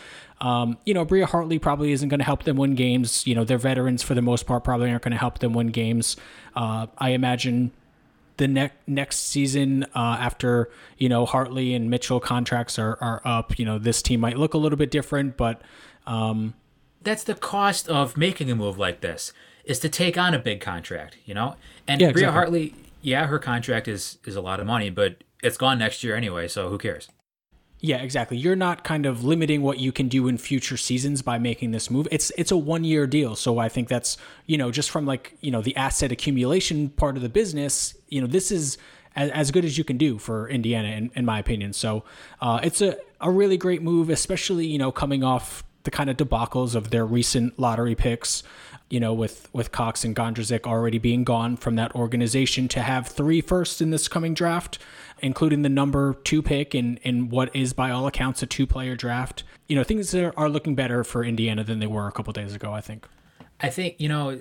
[0.43, 3.27] Um, you know, Bria Hartley probably isn't going to help them win games.
[3.27, 5.67] You know, their veterans for the most part probably aren't going to help them win
[5.67, 6.17] games.
[6.57, 7.73] Uh, I imagine
[8.41, 13.59] the next next season uh, after you know Hartley and Mitchell contracts are, are up,
[13.59, 15.61] you know this team might look a little bit different, but
[16.07, 16.55] um,
[17.03, 19.33] that's the cost of making a move like this
[19.65, 21.55] is to take on a big contract, you know.
[21.87, 22.35] And Yeah, Bria exactly.
[22.35, 26.17] Hartley, yeah, her contract is is a lot of money, but it's gone next year
[26.17, 27.09] anyway, so who cares?
[27.83, 28.37] yeah, exactly.
[28.37, 31.91] You're not kind of limiting what you can do in future seasons by making this
[31.91, 32.07] move.
[32.11, 35.37] It's it's a one year deal, so I think that's you know just from like
[35.41, 38.79] you know the asset accumulation part of the business, you know this is.
[39.17, 41.73] As, as good as you can do for Indiana, in, in my opinion.
[41.73, 42.05] So
[42.41, 46.17] uh, it's a, a really great move, especially you know coming off the kind of
[46.17, 48.43] debacles of their recent lottery picks,
[48.89, 53.09] you know, with with Cox and Gondrezick already being gone from that organization to have
[53.09, 54.79] three firsts in this coming draft,
[55.21, 58.97] including the number two pick in in what is by all accounts a two player
[58.97, 59.45] draft.
[59.69, 62.55] You know, things are, are looking better for Indiana than they were a couple days
[62.55, 62.73] ago.
[62.73, 63.07] I think.
[63.61, 64.41] I think you know.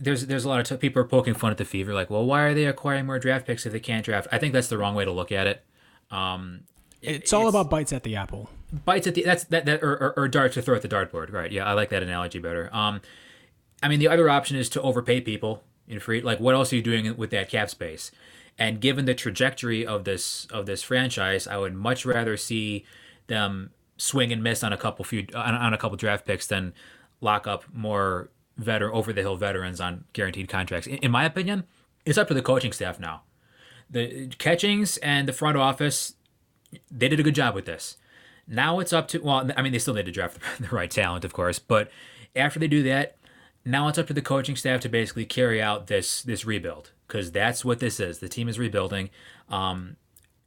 [0.00, 2.24] There's there's a lot of t- people are poking fun at the Fever, like, well,
[2.24, 4.28] why are they acquiring more draft picks if they can't draft?
[4.30, 5.64] I think that's the wrong way to look at it.
[6.10, 6.60] Um,
[7.00, 8.48] It's all about bites at the apple.
[8.84, 11.32] bites at the that's that that or, or, or darts to throw at the dartboard,
[11.32, 11.50] right?
[11.50, 12.70] Yeah, I like that analogy better.
[12.72, 13.00] Um,
[13.82, 16.20] I mean, the other option is to overpay people in free.
[16.20, 18.12] Like, what else are you doing with that cap space?
[18.58, 22.84] And given the trajectory of this of this franchise, I would much rather see
[23.26, 26.72] them swing and miss on a couple few on, on a couple draft picks than
[27.20, 28.28] lock up more
[28.62, 30.86] veteran over the hill veterans on guaranteed contracts.
[30.86, 31.64] In, in my opinion,
[32.04, 33.22] it's up to the coaching staff now.
[33.90, 36.14] The catchings and the front office,
[36.90, 37.96] they did a good job with this.
[38.46, 41.24] Now it's up to well, I mean they still need to draft the right talent,
[41.24, 41.90] of course, but
[42.34, 43.16] after they do that,
[43.64, 47.30] now it's up to the coaching staff to basically carry out this this rebuild because
[47.30, 48.18] that's what this is.
[48.18, 49.10] The team is rebuilding.
[49.48, 49.96] Um,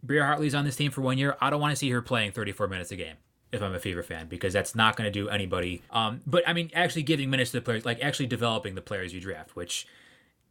[0.04, 1.36] Bria Hartley's on this team for one year.
[1.40, 3.16] I don't want to see her playing 34 minutes a game
[3.56, 5.82] if I'm a Fever fan because that's not going to do anybody.
[5.90, 9.14] Um, but I mean, actually giving minutes to the players, like actually developing the players
[9.14, 9.88] you draft, which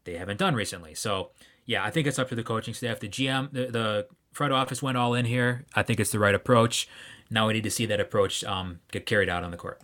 [0.04, 0.94] they haven't done recently.
[0.94, 1.30] So
[1.66, 3.00] yeah, I think it's up to the coaching staff.
[3.00, 5.64] The GM, the, the front office went all in here.
[5.74, 6.88] I think it's the right approach.
[7.30, 9.80] Now we need to see that approach um, get carried out on the court.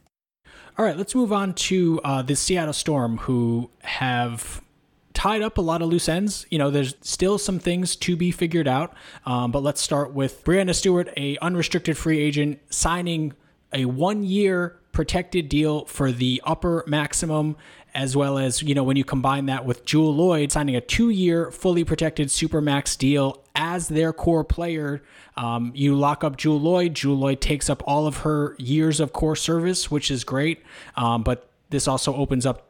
[0.78, 4.62] All right, let's move on to uh, the Seattle Storm, who have
[5.20, 6.46] tied up a lot of loose ends.
[6.48, 8.94] You know, there's still some things to be figured out.
[9.26, 13.35] Um, but let's start with Breanna Stewart, a unrestricted free agent, signing
[13.70, 17.59] a one-year protected deal for the upper maximum,
[17.92, 21.50] as well as you know when you combine that with Jewel Lloyd signing a two-year
[21.50, 25.02] fully protected supermax deal as their core player.
[25.37, 26.94] Um, you lock up Jewel Lloyd.
[26.94, 30.62] Jewel Lloyd takes up all of her years of core service, which is great.
[30.96, 32.69] Um, but this also opens up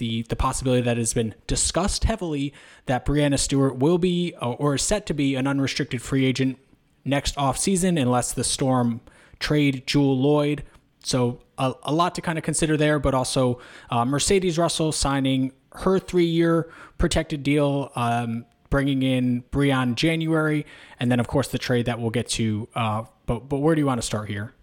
[0.00, 2.52] the the possibility that has been discussed heavily
[2.86, 6.58] that Breanna Stewart will be uh, or is set to be an unrestricted free agent
[7.04, 9.00] next offseason unless the Storm
[9.38, 10.64] trade Jewel Lloyd.
[11.04, 13.60] So a, a lot to kind of consider there, but also
[13.90, 20.66] uh, Mercedes Russell signing her three year protected deal, um, bringing in Briann January,
[20.98, 22.68] and then of course the trade that we'll get to.
[22.74, 24.54] Uh, but but where do you want to start here?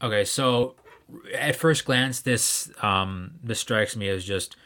[0.00, 0.76] Okay, so
[1.34, 4.56] at first glance, this um, this strikes me as just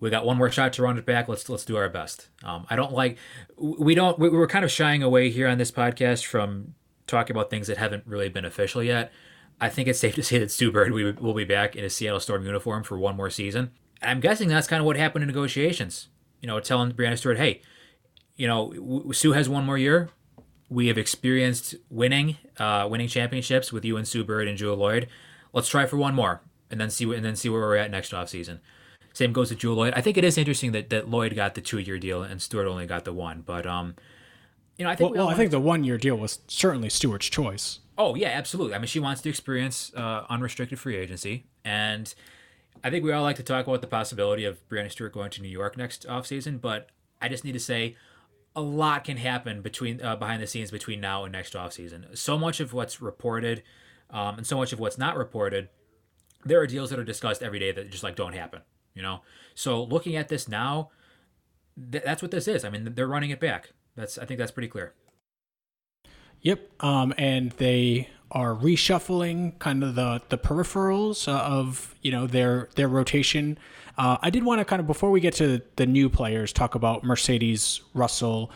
[0.00, 1.28] we got one more shot to run it back.
[1.28, 2.28] Let's let's do our best.
[2.42, 3.18] Um, I don't like
[3.56, 6.74] we don't we, we're kind of shying away here on this podcast from
[7.06, 9.12] talking about things that haven't really been official yet.
[9.60, 11.90] I think it's safe to say that Sue Bird we will be back in a
[11.90, 13.70] Seattle Storm uniform for one more season.
[14.02, 16.08] I'm guessing that's kind of what happened in negotiations.
[16.40, 17.62] You know, telling Breanna Stewart, hey,
[18.34, 20.10] you know, Sue has one more year.
[20.68, 25.06] We have experienced winning, uh, winning championships with you and Sue Bird and Jewel Lloyd.
[25.52, 28.12] Let's try for one more, and then see and then see where we're at next
[28.12, 28.60] offseason.
[29.12, 29.92] Same goes with Jewel Lloyd.
[29.94, 32.66] I think it is interesting that, that Lloyd got the two year deal and Stewart
[32.66, 33.42] only got the one.
[33.44, 33.94] But um,
[34.78, 36.88] you know, I think Well, we well I think the one year deal was certainly
[36.88, 37.80] Stewart's choice.
[37.98, 38.74] Oh yeah, absolutely.
[38.74, 42.12] I mean, she wants to experience uh, unrestricted free agency, and
[42.82, 45.42] I think we all like to talk about the possibility of Breanna Stewart going to
[45.42, 46.60] New York next offseason.
[46.60, 46.88] But
[47.20, 47.96] I just need to say,
[48.56, 52.16] a lot can happen between uh, behind the scenes between now and next offseason.
[52.16, 53.62] So much of what's reported
[54.12, 55.68] um, and so much of what's not reported,
[56.44, 58.62] there are deals that are discussed every day that just like don't happen.
[58.94, 59.22] You know,
[59.54, 60.90] so looking at this now,
[61.90, 62.64] th- that's what this is.
[62.64, 63.72] I mean, they're running it back.
[63.96, 64.94] That's I think that's pretty clear.
[66.42, 66.82] Yep.
[66.82, 72.68] Um, and they are reshuffling kind of the the peripherals uh, of you know their
[72.74, 73.58] their rotation.
[73.96, 76.74] Uh, I did want to kind of before we get to the new players talk
[76.74, 78.50] about Mercedes Russell.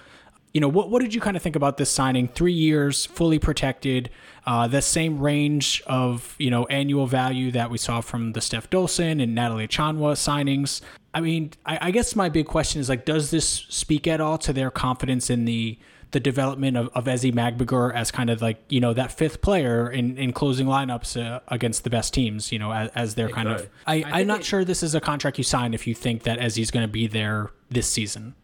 [0.56, 0.88] You know what?
[0.88, 2.28] What did you kind of think about this signing?
[2.28, 4.08] Three years, fully protected,
[4.46, 8.70] uh, the same range of you know annual value that we saw from the Steph
[8.70, 10.80] Dolson and Natalie Achonwa signings.
[11.12, 14.38] I mean, I, I guess my big question is like, does this speak at all
[14.38, 15.78] to their confidence in the
[16.12, 19.90] the development of, of Ezi Magbegor as kind of like, you know, that fifth player
[19.90, 23.48] in, in closing lineups uh, against the best teams, you know, as, as they're kind
[23.48, 23.60] could.
[23.60, 23.70] of.
[23.86, 26.22] I, I I'm not it- sure this is a contract you sign if you think
[26.22, 28.36] that Ezi's going to be there this season.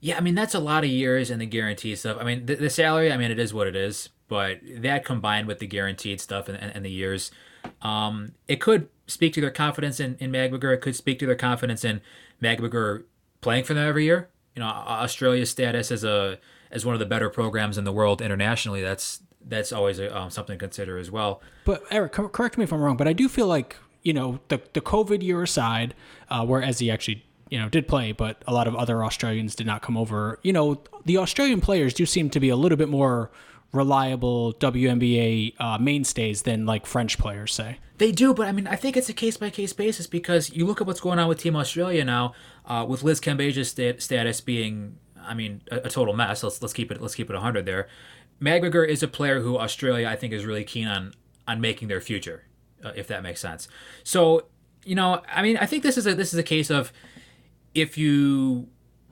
[0.00, 2.18] Yeah, I mean that's a lot of years and the guarantee stuff.
[2.20, 5.46] I mean the, the salary, I mean it is what it is, but that combined
[5.48, 7.30] with the guaranteed stuff and, and, and the years,
[7.82, 10.74] um, it could speak to their confidence in, in Magbegor.
[10.74, 12.00] It could speak to their confidence in
[12.42, 13.04] Magbegor
[13.40, 14.28] playing for them every year.
[14.54, 16.38] You know, Australia's status as a
[16.70, 18.82] as one of the better programs in the world internationally.
[18.82, 21.40] That's that's always a, um, something to consider as well.
[21.64, 24.40] But Eric, cor- correct me if I'm wrong, but I do feel like you know
[24.48, 25.94] the the COVID year aside,
[26.30, 29.82] uh, Ezi actually you know did play, but a lot of other Australians did not
[29.82, 30.38] come over.
[30.42, 33.30] You know, the Australian players do seem to be a little bit more
[33.72, 37.78] reliable WNBA uh, mainstays than like French players say.
[37.98, 40.66] They do, but I mean, I think it's a case by case basis because you
[40.66, 42.34] look at what's going on with Team Australia now,
[42.66, 46.42] uh, with Liz Cambage's sta- status being, I mean, a, a total mess.
[46.42, 47.88] Let's let's keep it let's keep it hundred there.
[48.40, 51.14] Magbegor is a player who Australia I think is really keen on
[51.48, 52.44] on making their future,
[52.84, 53.68] uh, if that makes sense.
[54.02, 54.46] So
[54.84, 56.92] you know, I mean, I think this is a this is a case of
[57.76, 58.68] if you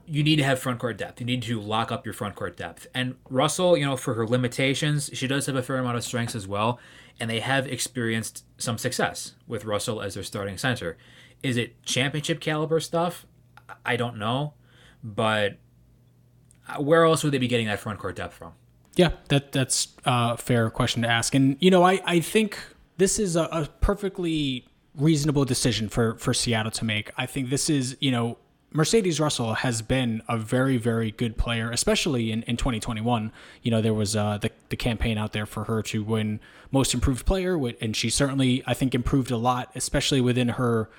[0.06, 1.20] you need to have front court depth.
[1.20, 2.86] You need to lock up your front court depth.
[2.94, 6.34] And Russell, you know, for her limitations, she does have a fair amount of strengths
[6.34, 6.78] as well.
[7.18, 10.98] And they have experienced some success with Russell as their starting center.
[11.42, 13.24] Is it championship caliber stuff?
[13.86, 14.54] I don't know.
[15.02, 15.58] But
[16.68, 18.52] uh, where else would they be getting that front court depth from?
[18.96, 21.34] Yeah, that that's uh, a fair question to ask.
[21.34, 22.58] And you know, I, I think
[22.96, 27.10] this is a, a perfectly reasonable decision for for Seattle to make.
[27.16, 28.38] I think this is, you know,
[28.76, 33.30] Mercedes Russell has been a very, very good player, especially in, in 2021.
[33.62, 36.40] You know, there was uh, the, the campaign out there for her to win
[36.72, 40.90] most improved player, and she certainly, I think, improved a lot, especially within her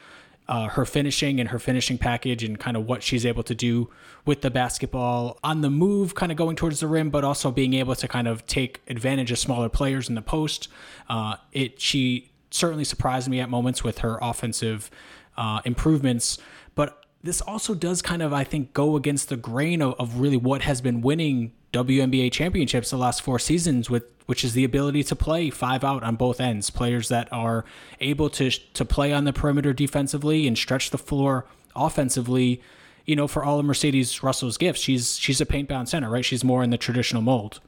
[0.48, 3.90] uh, her finishing and her finishing package and kind of what she's able to do
[4.26, 7.74] with the basketball on the move, kind of going towards the rim, but also being
[7.74, 10.68] able to kind of take advantage of smaller players in the post.
[11.10, 14.90] Uh, it she certainly surprised me at moments with her offensive
[15.36, 16.38] uh, improvements,
[16.76, 20.38] but this also does kind of I think go against the grain of, of really
[20.38, 25.04] what has been winning WNBA championships the last four seasons with which is the ability
[25.04, 27.66] to play five out on both ends players that are
[28.00, 32.62] able to to play on the perimeter defensively and stretch the floor offensively
[33.06, 36.24] you know for all of Mercedes Russell's gifts she's she's a paint bound center right
[36.24, 37.60] she's more in the traditional mold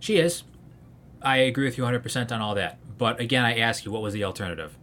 [0.00, 0.42] She is.
[1.22, 2.78] I agree with you 100% on all that.
[2.96, 4.76] But again, I ask you, what was the alternative?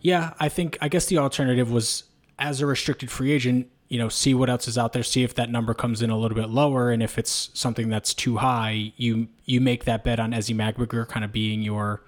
[0.00, 2.04] Yeah, I think I guess the alternative was
[2.38, 5.34] as a restricted free agent, you know, see what else is out there, see if
[5.34, 8.92] that number comes in a little bit lower, and if it's something that's too high,
[8.96, 12.02] you you make that bet on Ezi Magbegor kind of being your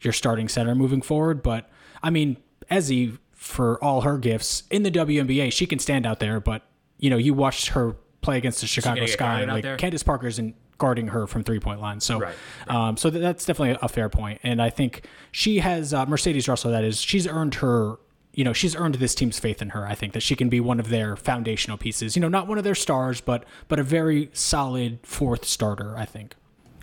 [0.00, 1.42] your starting center moving forward.
[1.42, 1.68] But
[2.02, 2.36] I mean,
[2.70, 6.40] Ezi, for all her gifts in the WNBA, she can stand out there.
[6.40, 6.62] But
[6.98, 9.64] you know, you watched her play against the Chicago Sky, like?
[9.78, 12.00] Candace Parker isn't guarding her from three point line.
[12.00, 12.34] So, Right,
[12.68, 14.40] um, so that's definitely a fair point.
[14.42, 16.70] And I think she has uh, Mercedes Russell.
[16.70, 17.96] That is, she's earned her.
[18.34, 19.86] You know, she's earned this team's faith in her.
[19.86, 22.16] I think that she can be one of their foundational pieces.
[22.16, 25.96] You know, not one of their stars, but but a very solid fourth starter.
[25.96, 26.34] I think.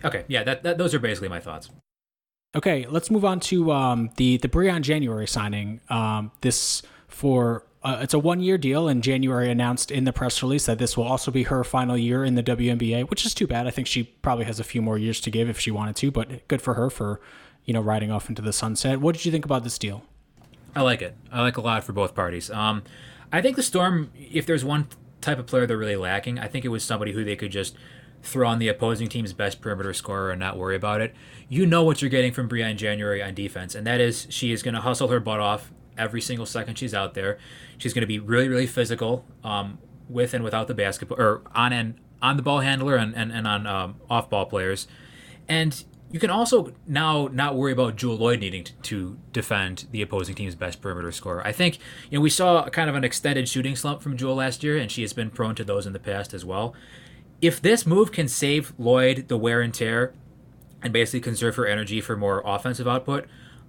[0.04, 1.70] Okay, yeah, that, that those are basically my thoughts.
[2.54, 5.80] Okay, let's move on to um, the the Briann January signing.
[5.88, 10.42] Um, this for uh, it's a one year deal, and January announced in the press
[10.42, 13.46] release that this will also be her final year in the WNBA, which is too
[13.46, 13.66] bad.
[13.66, 16.10] I think she probably has a few more years to give if she wanted to,
[16.10, 17.20] but good for her for
[17.64, 19.00] you know riding off into the sunset.
[19.00, 20.04] What did you think about this deal?
[20.74, 21.16] I like it.
[21.32, 22.50] I like a lot for both parties.
[22.50, 22.82] Um,
[23.32, 24.88] I think the Storm, if there's one
[25.20, 27.76] type of player they're really lacking, I think it was somebody who they could just
[28.22, 31.14] throw on the opposing team's best perimeter scorer and not worry about it.
[31.48, 34.62] You know what you're getting from Briann January on defense, and that is she is
[34.62, 37.38] going to hustle her butt off every single second she's out there.
[37.78, 39.78] She's going to be really, really physical um,
[40.08, 43.46] with and without the basketball, or on and on the ball handler and, and, and
[43.46, 44.86] on um, off ball players.
[45.48, 50.02] And you can also now not worry about Jewel Lloyd needing to, to defend the
[50.02, 51.46] opposing team's best perimeter scorer.
[51.46, 51.78] I think
[52.10, 54.90] you know we saw kind of an extended shooting slump from Jewel last year, and
[54.90, 56.74] she has been prone to those in the past as well.
[57.40, 60.12] If this move can save Lloyd the wear and tear
[60.82, 63.26] and basically conserve her energy for more offensive output,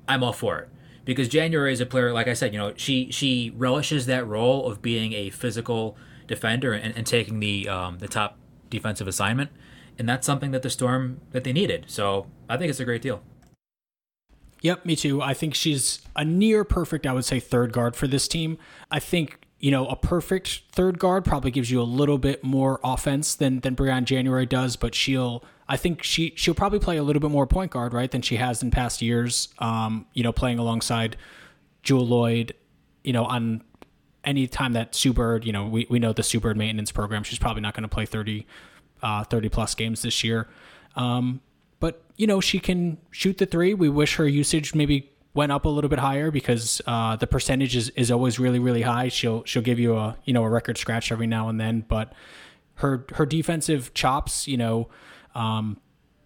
[0.07, 0.69] I'm all for it.
[1.05, 4.69] Because January is a player, like I said, you know, she she relishes that role
[4.69, 8.37] of being a physical defender and, and taking the um, the top
[8.69, 9.51] defensive assignment,
[10.01, 11.85] and that's something that the Storm that they needed.
[11.87, 13.21] So I think it's a great deal.
[14.61, 15.21] Yep, me too.
[15.21, 18.57] I think she's a near perfect, I would say, third guard for this team.
[18.89, 22.79] I think you know, a perfect third guard probably gives you a little bit more
[22.83, 27.03] offense than than Briann January does, but she'll I think she she'll probably play a
[27.03, 29.49] little bit more point guard, right, than she has in past years.
[29.59, 31.15] Um, you know, playing alongside
[31.83, 32.53] Jewell Loyd,
[33.03, 33.61] you know, on
[34.23, 37.21] any time that Sue Bird, you know, we, we know the Sue Bird maintenance program,
[37.23, 38.47] she's probably not going to play 30,
[39.01, 40.47] uh, 30 plus games this year.
[40.95, 41.41] Um,
[41.79, 43.73] but, you know, she can shoot the three.
[43.73, 47.75] We wish her usage maybe went up a little bit higher because uh, the percentage
[47.75, 49.07] is, is always really really high.
[49.07, 52.13] She'll she'll give you a you know a record scratch every now and then, but
[52.75, 54.89] her her defensive chops, you know,
[55.35, 55.77] um,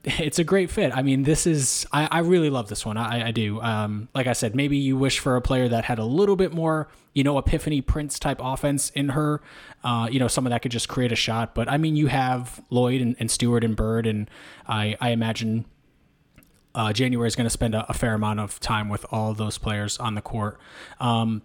[0.06, 0.96] it's a great fit.
[0.96, 2.98] I mean, this is I, I really love this one.
[2.98, 3.60] I, I do.
[3.62, 6.54] Um, like I said, maybe you wish for a player that had a little bit
[6.54, 9.42] more, you know, Epiphany Prince type offense in her.
[9.84, 11.56] Uh, you know, someone that could just create a shot.
[11.56, 14.30] But I mean, you have Loyd and, and Stewart and Bird, and
[14.68, 15.66] I I imagine
[16.76, 19.58] uh, January is going to spend a, a, fair amount of time with all those
[19.58, 20.60] players on the court.
[21.00, 21.42] Um,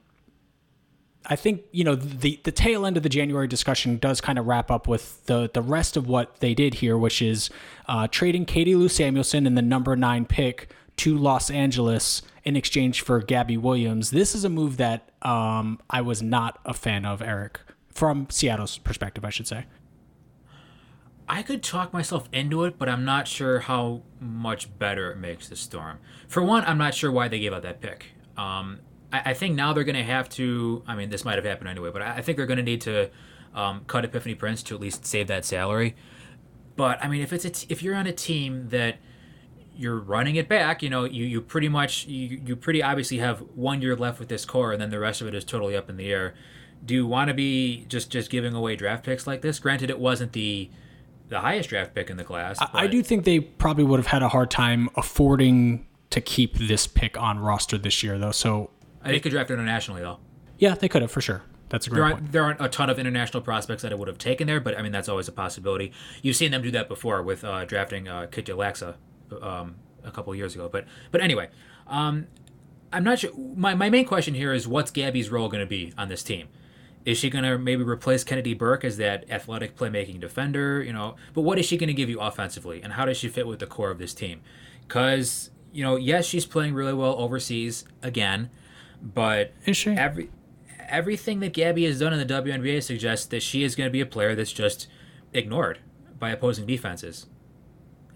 [1.30, 4.46] I think you know the the tail end of the January discussion does kind of
[4.46, 7.50] wrap up with the the rest of what they did here, which is
[7.86, 13.02] uh, trading Katie Lou Samuelson in the number nine pick to Los Angeles in exchange
[13.02, 14.10] for Gabby Williams.
[14.10, 18.78] This is a move that um, I was not a fan of, Eric, from Seattle's
[18.78, 19.66] perspective, I should say.
[21.28, 25.48] I could talk myself into it, but I'm not sure how much better it makes
[25.48, 25.98] the Storm.
[26.26, 28.06] For one, I'm not sure why they gave out that pick.
[28.36, 28.80] Um,
[29.12, 30.82] I, I, think now they're going to have to.
[30.86, 32.80] I mean, this might have happened anyway, but I, I think they're going to need
[32.82, 33.10] to
[33.54, 35.96] um, cut Epiphany Prince to at least save that salary.
[36.76, 38.98] But I mean, if it's a t- if you're on a team that
[39.76, 43.40] you're running it back, you know, you, you pretty much you, you pretty obviously have
[43.54, 45.88] one year left with this core, and then the rest of it is totally up
[45.88, 46.34] in the air.
[46.84, 49.58] Do you want to be just just giving away draft picks like this?
[49.58, 50.70] Granted, it wasn't the
[51.28, 52.58] the highest draft pick in the class.
[52.60, 56.56] I, I do think they probably would have had a hard time affording to keep
[56.58, 58.32] this pick on roster this year, though.
[58.32, 58.70] So
[59.04, 60.18] they could draft internationally, though.
[60.58, 61.42] Yeah, they could have for sure.
[61.70, 62.32] That's a great there aren't, point.
[62.32, 64.82] There aren't a ton of international prospects that I would have taken there, but I
[64.82, 65.92] mean that's always a possibility.
[66.20, 68.26] You've seen them do that before with uh, drafting uh,
[69.40, 70.68] um, a couple years ago.
[70.68, 71.48] But but anyway,
[71.86, 72.26] um,
[72.92, 73.30] I'm not sure.
[73.36, 76.48] My, my main question here is what's Gabby's role going to be on this team?
[77.04, 80.82] Is she going to maybe replace Kennedy Burke as that athletic playmaking defender?
[80.82, 83.28] You know, but what is she going to give you offensively, and how does she
[83.28, 84.42] fit with the core of this team?
[84.86, 88.50] Because you know, yes, she's playing really well overseas again,
[89.02, 89.90] but is she?
[89.90, 90.30] every
[90.88, 94.00] everything that Gabby has done in the WNBA suggests that she is going to be
[94.00, 94.88] a player that's just
[95.32, 95.78] ignored
[96.18, 97.26] by opposing defenses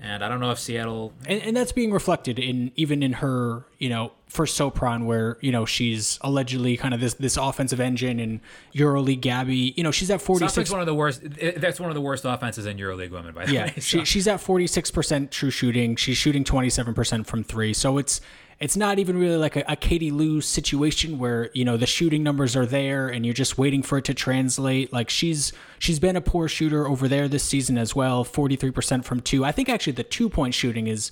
[0.05, 3.67] and I don't know if Seattle and, and, that's being reflected in even in her
[3.79, 8.21] you know for Sopron where you know she's allegedly kind of this this offensive engine
[8.21, 8.41] and
[8.75, 11.89] EuroLeague Gabby you know she's at forty six one of the worst eh, that's one
[11.89, 13.81] of the worst offenses in EuroLeague women by the yeah, way so.
[13.81, 17.73] she, she's at forty six percent true shooting she's shooting twenty seven percent from three
[17.73, 18.21] so it's
[18.61, 22.23] it's not even really like a, a Katie Lou situation where you know the shooting
[22.23, 24.93] numbers are there and you're just waiting for it to translate.
[24.93, 29.21] Like she's she's been a poor shooter over there this season as well, 43% from
[29.21, 29.45] two.
[29.45, 31.11] I think actually the two point shooting is,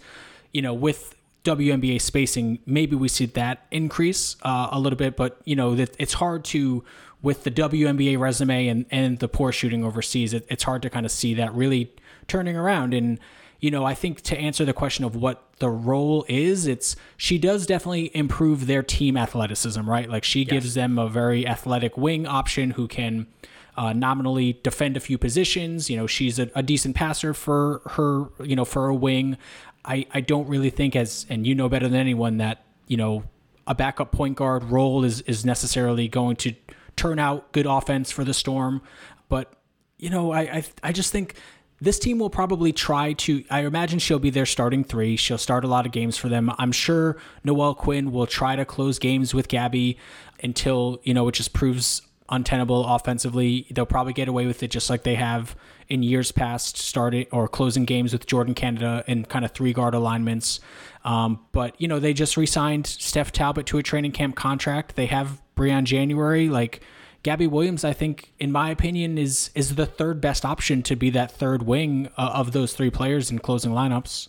[0.52, 5.40] you know, with WNBA spacing, maybe we see that increase uh, a little bit, but
[5.44, 6.84] you know that it's hard to
[7.20, 10.32] with the WNBA resume and and the poor shooting overseas.
[10.32, 11.92] It, it's hard to kind of see that really
[12.28, 13.18] turning around and
[13.62, 17.38] you know, I think to answer the question of what the role is, it's she
[17.38, 20.10] does definitely improve their team athleticism, right?
[20.10, 20.50] Like she yes.
[20.50, 23.28] gives them a very athletic wing option who can
[23.76, 25.88] uh, nominally defend a few positions.
[25.88, 29.38] You know, she's a, a, decent passer for her, you know, for a wing.
[29.84, 33.22] I, I don't really think as, and you know better than anyone that, you know,
[33.68, 36.52] a backup point guard role is, is necessarily going to
[36.96, 38.82] turn out good offense for the Storm.
[39.28, 39.52] But,
[39.98, 41.36] you know, I, I, I just think
[41.82, 43.44] this team will probably try to.
[43.50, 45.16] I imagine she'll be their starting three.
[45.16, 46.52] She'll start a lot of games for them.
[46.56, 49.98] I'm sure Noelle Quinn will try to close games with Gabby
[50.44, 53.66] until you know it just proves untenable offensively.
[53.72, 55.56] They'll probably get away with it just like they have
[55.88, 59.92] in years past, starting or closing games with Jordan Canada in kind of three guard
[59.92, 60.60] alignments.
[61.04, 64.94] Um, but you know they just re-signed Steph Talbot to a training camp contract.
[64.94, 66.80] They have Briann January like
[67.22, 71.10] Gabby Williams, I think, in my opinion, is is the third best option to be
[71.10, 74.28] that third wing uh, of those three players in closing lineups.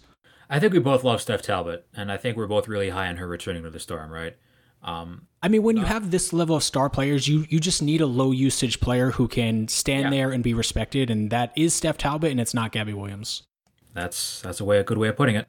[0.49, 3.17] I think we both love Steph Talbot, and I think we're both really high on
[3.17, 4.35] her returning to the Storm, right?
[4.83, 7.81] Um, I mean, when you uh, have this level of star players, you you just
[7.81, 10.09] need a low usage player who can stand yeah.
[10.09, 13.43] there and be respected, and that is Steph Talbot, and it's not Gabby Williams.
[13.93, 15.47] That's that's a way a good way of putting it.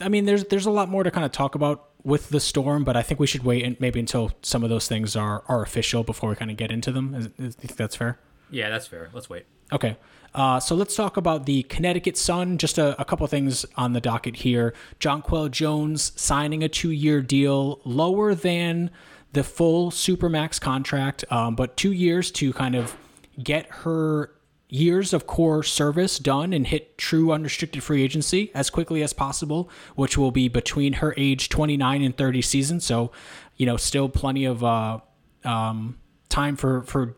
[0.00, 2.84] I mean, there's there's a lot more to kind of talk about with the storm,
[2.84, 5.62] but I think we should wait and maybe until some of those things are are
[5.62, 7.14] official before we kind of get into them.
[7.14, 8.18] Is, is, think that's fair?
[8.50, 9.10] Yeah, that's fair.
[9.12, 9.46] Let's wait.
[9.72, 9.96] Okay.
[10.34, 12.58] Uh, so let's talk about the Connecticut Sun.
[12.58, 14.74] Just a, a couple things on the docket here.
[15.00, 18.90] Jonquel Jones signing a two-year deal, lower than
[19.32, 22.96] the full supermax contract, um, but two years to kind of
[23.42, 24.32] get her
[24.70, 29.68] years of core service done and hit true unrestricted free agency as quickly as possible,
[29.96, 32.80] which will be between her age 29 and 30 season.
[32.80, 33.10] So,
[33.56, 35.00] you know, still plenty of uh,
[35.44, 35.98] um,
[36.28, 37.16] time for for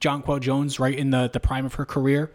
[0.00, 2.32] Jonquel Jones right in the the prime of her career,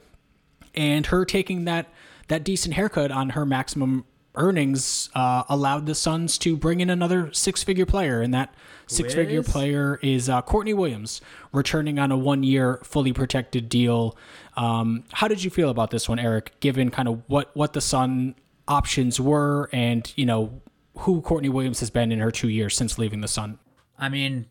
[0.75, 1.91] and her taking that
[2.27, 4.05] that decent haircut on her maximum
[4.35, 8.53] earnings uh, allowed the Suns to bring in another six figure player, and that
[8.87, 11.21] six figure player is uh, Courtney Williams,
[11.51, 14.17] returning on a one year fully protected deal.
[14.55, 16.59] Um, how did you feel about this one, Eric?
[16.59, 18.35] Given kind of what what the Sun
[18.67, 20.61] options were, and you know
[20.99, 23.59] who Courtney Williams has been in her two years since leaving the Sun.
[23.97, 24.47] I mean,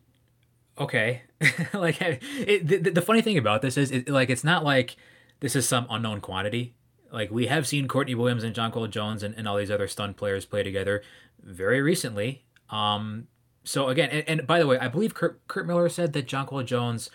[0.77, 1.23] okay,
[1.73, 4.95] like it, the, the funny thing about this is, it, like, it's not like
[5.39, 6.75] this is some unknown quantity.
[7.11, 10.17] Like we have seen Courtney Williams and Jonquel Jones and, and all these other stunt
[10.17, 11.01] players play together
[11.41, 12.45] very recently.
[12.69, 13.27] Um,
[13.63, 16.65] so again, and, and, by the way, I believe Kurt, Curt Miller said that Jonquel
[16.65, 17.09] Jones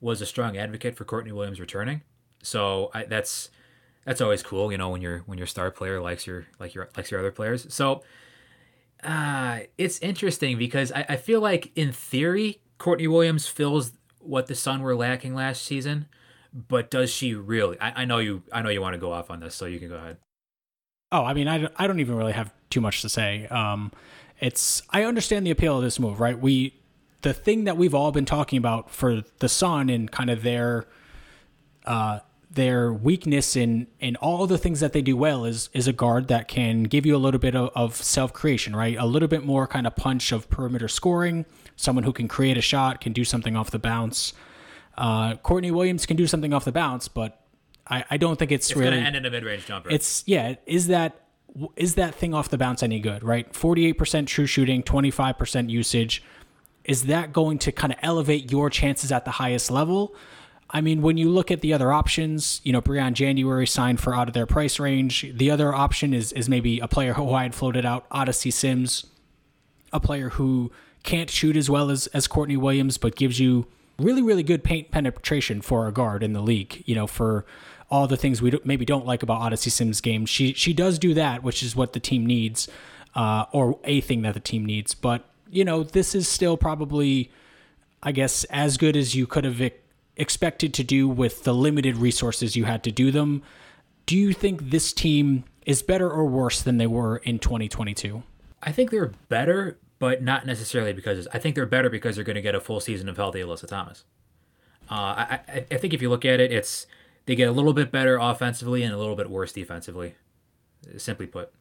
[0.00, 2.02] was a strong advocate for Courtney Williams returning.
[2.42, 3.50] So I, that's
[4.04, 6.88] that's always cool, you know, when your when your star player likes your like your
[6.96, 7.72] likes your other players.
[7.72, 8.02] So
[9.02, 14.54] uh, it's interesting because I, I feel like in theory, Courtney Williams fills what the
[14.54, 16.06] Sun were lacking last season
[16.52, 17.78] but does she really?
[17.80, 18.42] I, I know you.
[18.52, 20.16] I know you want to go off on this, so you can go ahead.
[21.12, 23.46] Oh, I mean, I, I don't even really have too much to say.
[23.48, 23.92] Um,
[24.40, 26.38] it's I understand the appeal of this move, right?
[26.38, 26.74] We
[27.22, 30.86] the thing that we've all been talking about for the Sun and kind of their
[31.84, 32.20] uh,
[32.50, 36.28] their weakness in in all the things that they do well is is a guard
[36.28, 38.96] that can give you a little bit of, of self creation, right?
[38.96, 41.44] A little bit more kind of punch of perimeter scoring.
[41.76, 44.32] Someone who can create a shot, can do something off the bounce.
[45.00, 47.40] Uh, Courtney Williams can do something off the bounce, but
[47.86, 49.88] I, I don't think it's, it's really going to end in a mid-range jumper.
[49.90, 50.56] It's yeah.
[50.66, 51.24] Is that
[51.74, 53.24] is that thing off the bounce any good?
[53.24, 56.22] Right, forty-eight percent true shooting, twenty-five percent usage.
[56.84, 60.14] Is that going to kind of elevate your chances at the highest level?
[60.68, 64.14] I mean, when you look at the other options, you know, Briann January signed for
[64.14, 65.26] out of their price range.
[65.34, 69.06] The other option is is maybe a player who I had floated out, Odyssey Sims,
[69.92, 70.70] a player who
[71.02, 73.66] can't shoot as well as as Courtney Williams, but gives you
[74.00, 76.82] really, really good paint penetration for a guard in the league.
[76.86, 77.44] You know, for
[77.90, 81.14] all the things we maybe don't like about Odyssey Sims' game, she she does do
[81.14, 82.68] that, which is what the team needs,
[83.14, 84.94] uh, or a thing that the team needs.
[84.94, 87.30] But you know, this is still probably,
[88.02, 89.60] I guess, as good as you could have
[90.16, 93.42] expected to do with the limited resources you had to do them.
[94.06, 98.22] Do you think this team is better or worse than they were in 2022?
[98.62, 102.34] I think they're better, but not necessarily because I think they're better because they're going
[102.34, 104.04] to get a full season of healthy Alyssa Thomas.
[104.90, 105.40] Uh, I,
[105.70, 106.88] I think if you look at it, it's
[107.26, 110.16] they get a little bit better offensively and a little bit worse defensively.
[110.96, 111.52] Simply put.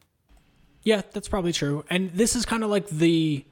[0.81, 1.83] Yeah, that's probably true.
[1.89, 3.45] And this is kind of like the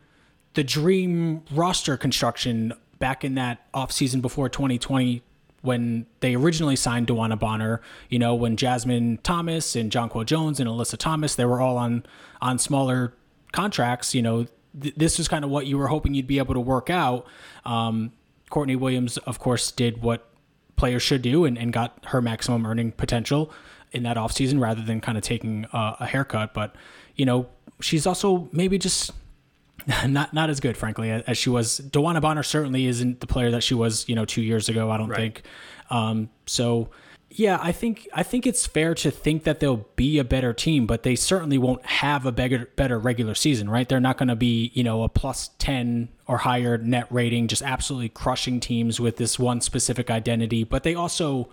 [0.54, 5.22] the dream roster construction back in that offseason before 2020
[5.62, 10.70] when they originally signed DeWanna Bonner, you know, when Jasmine Thomas and Jonquel Jones and
[10.70, 12.06] Alyssa Thomas, they were all on
[12.42, 13.14] on smaller
[13.52, 14.48] contracts, you know,
[14.82, 17.26] th- this was kind of what you were hoping you'd be able to work out.
[17.66, 18.12] Um,
[18.50, 20.30] Courtney Williams, of course, did what
[20.76, 23.52] players should do and, and got her maximum earning potential
[23.92, 26.54] in that offseason rather than kind of taking a, a haircut.
[26.54, 26.76] But,
[27.16, 27.48] you know,
[27.82, 29.12] she's also maybe just
[30.08, 31.80] not not as good, frankly, as she was.
[31.80, 34.92] DeWanna Bonner certainly isn't the player that she was, you know, two years ago.
[34.92, 35.18] I don't right.
[35.18, 35.44] think.
[35.90, 36.90] Um, so
[37.30, 40.88] yeah, I think I think it's fair to think that they'll be a better team,
[40.88, 43.88] but they certainly won't have a better better regular season, right?
[43.88, 47.62] They're not going to be, you know, a plus 10 or higher net rating, just
[47.62, 51.50] absolutely crushing teams with this one specific identity, but they also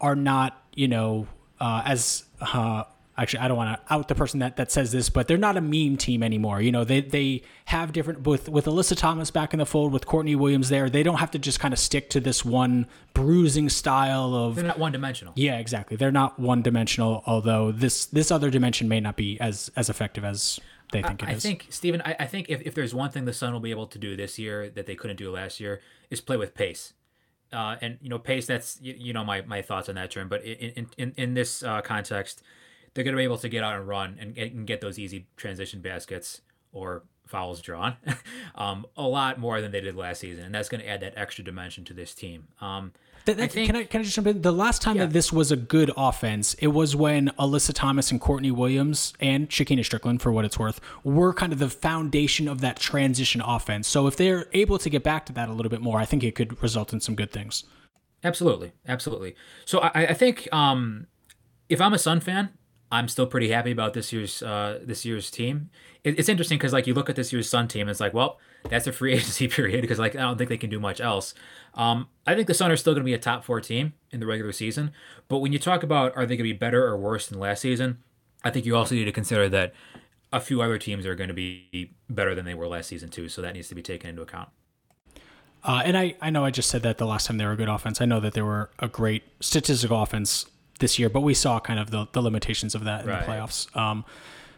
[0.00, 1.28] are not, you know,
[1.60, 2.82] uh, as uh,
[3.16, 5.56] actually I don't want to out the person that, that says this, but they're not
[5.56, 6.60] a meme team anymore.
[6.60, 10.06] You know, they they have different with with Alyssa Thomas back in the fold, with
[10.06, 10.88] Courtney Williams there.
[10.88, 14.56] They don't have to just kind of stick to this one bruising style of.
[14.56, 15.34] They're not one dimensional.
[15.36, 15.96] Yeah, exactly.
[15.96, 17.22] They're not one dimensional.
[17.26, 20.60] Although this this other dimension may not be as as effective as
[20.92, 21.44] they think I, it is.
[21.44, 22.02] I think Stephen.
[22.04, 24.16] I, I think if, if there's one thing the Sun will be able to do
[24.16, 26.92] this year that they couldn't do last year is play with pace.
[27.52, 28.46] Uh, and you know pace.
[28.46, 30.28] That's you, you, know my, my thoughts on that term.
[30.28, 32.42] But in in in this uh, context,
[32.94, 35.26] they're going to be able to get out and run and, and get those easy
[35.36, 37.96] transition baskets or fouls drawn
[38.56, 40.44] um, a lot more than they did last season.
[40.44, 42.48] And that's going to add that extra dimension to this team.
[42.60, 42.92] Um,
[43.24, 44.42] That, I think, can I can I just jump in?
[44.42, 45.06] The last time Yeah.
[45.06, 49.48] that this was a good offense, it was when Alyssa Thomas and Courtney Williams and
[49.48, 53.86] Shekinna Stricklen, for what it's worth, were kind of the foundation of that transition offense.
[53.88, 56.24] So if they're able to get back to that a little bit more, I think
[56.24, 57.64] it could result in some good things.
[58.24, 59.34] Absolutely, absolutely.
[59.64, 61.06] So I, I think um,
[61.68, 62.50] if I'm a Sun fan,
[62.92, 65.70] I'm still pretty happy about this year's uh, this year's team.
[66.04, 68.38] It, it's interesting because like you look at this year's Sun team, it's like, well,
[68.68, 71.32] that's a free agency period because like I don't think they can do much else.
[71.74, 74.20] Um, I think the Sun are still going to be a top four team in
[74.20, 74.92] the regular season,
[75.28, 77.62] but when you talk about are they going to be better or worse than last
[77.62, 77.98] season,
[78.44, 79.72] I think you also need to consider that
[80.30, 83.30] a few other teams are going to be better than they were last season too.
[83.30, 84.50] So that needs to be taken into account.
[85.64, 87.56] Uh, and I, I know I just said that the last time they were a
[87.56, 88.00] good offense.
[88.00, 90.46] I know that they were a great statistical offense
[90.78, 93.24] this year, but we saw kind of the, the limitations of that in Right.
[93.24, 93.74] the playoffs.
[93.76, 94.04] Um,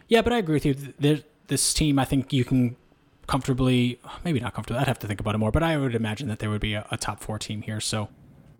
[0.08, 0.74] yeah, but I agree with you.
[0.98, 2.76] There, this team, I think you can
[3.26, 6.28] comfortably, maybe not comfortably, I'd have to think about it more, but I would imagine
[6.28, 7.80] that there would be a, a top four team here.
[7.80, 8.08] So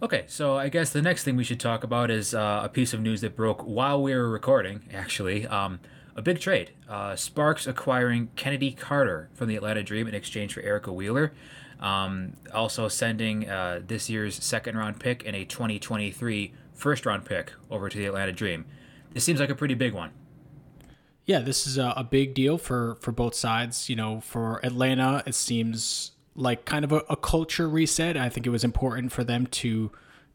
[0.03, 2.93] Okay, so I guess the next thing we should talk about is uh, a piece
[2.93, 5.47] of news that broke while we were recording, actually.
[5.47, 5.81] Um,
[6.17, 6.73] a big trade.
[6.89, 11.33] Uh, Sparks acquiring Chennedy Carter from the Atlanta Dream in exchange for Erica Wheeler.
[11.81, 17.53] Um, also sending uh, this year's second round pick and a 2023 first round pick
[17.70, 18.66] over to the Atlanta Dream.
[19.12, 20.11] This seems like a pretty big one.
[21.27, 23.89] Yeah, this is a, a big deal for for both sides.
[23.89, 28.16] You know, for Atlanta, it seems like kind of a, a culture reset.
[28.16, 29.91] I think it was important for them to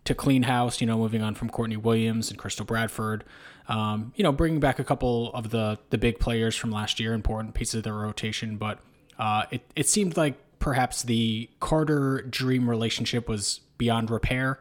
[0.05, 0.81] to clean house.
[0.81, 3.23] You know, moving on from Courtney Williams and Crystal Bradford.
[3.67, 7.13] Um, you know, bringing back a couple of the the big players from last year,
[7.13, 8.57] important pieces of their rotation.
[8.57, 8.79] But
[9.19, 14.59] uh, it it seemed like perhaps the Carter Dream relationship was beyond repair.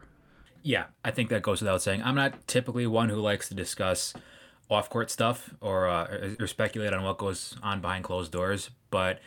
[0.63, 2.03] Yeah, I think that goes without saying.
[2.03, 4.13] I'm not typically one who likes to discuss
[4.69, 9.19] off court stuff or, uh, or speculate on what goes on behind closed doors, but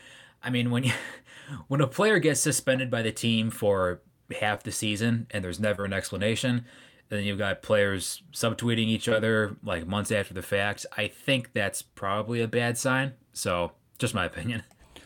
[0.43, 0.93] I mean when you,
[1.68, 4.01] when a player gets suspended by the team for
[4.41, 6.64] half the season and there's never an explanation,
[7.09, 10.87] then you've got players subtweeting each other like months after the fact.
[10.97, 13.12] I think that's probably a bad sign.
[13.35, 14.62] So, just my opinion.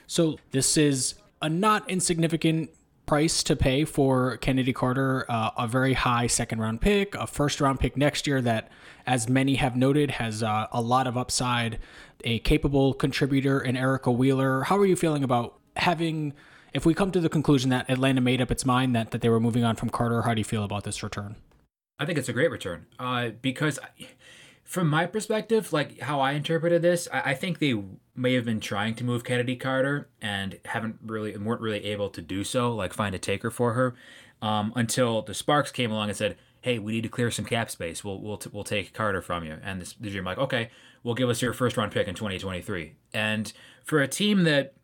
[0.06, 2.70] So this is a not insignificant
[3.06, 7.60] price to pay for Chennedy Carter, uh, a very high second round pick, a first
[7.60, 8.68] round pick next year that,
[9.06, 11.78] as many have noted, has uh, a lot of upside,
[12.24, 14.64] a capable contributor in Erica Wheeler.
[14.64, 16.34] How are you feeling about having?
[16.74, 19.30] If we come to the conclusion that Atlanta made up its mind that, that they
[19.30, 21.36] were moving on from Carter, how do you feel about this return?
[21.98, 23.78] I think it's a great return uh, because,
[24.66, 27.80] from my perspective, like how I interpreted this, I, I think they
[28.16, 32.20] may have been trying to move Chennedy Carter and haven't really weren't really able to
[32.20, 33.94] do so, like find a taker for her,
[34.42, 37.70] um, until the Sparks came along and said, "Hey, we need to clear some cap
[37.70, 38.02] space.
[38.02, 40.70] We'll we'll t- we'll take Carter from you." And this, the dream like, "Okay,
[41.04, 43.52] we'll give us your first round pick in 2023." And
[43.84, 44.74] for a team that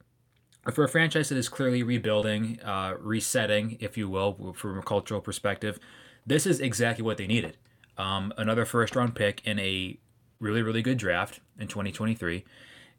[0.73, 5.21] for a franchise that is clearly rebuilding, uh, resetting, if you will, from a cultural
[5.21, 5.81] perspective,
[6.25, 7.57] this is exactly what they needed.
[7.99, 9.99] Um, another first round pick in a
[10.41, 12.45] really, really good draft in 2023.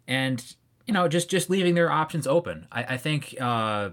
[0.08, 2.68] And, you know, just, just leaving their options open.
[2.72, 3.89] I, I think uh,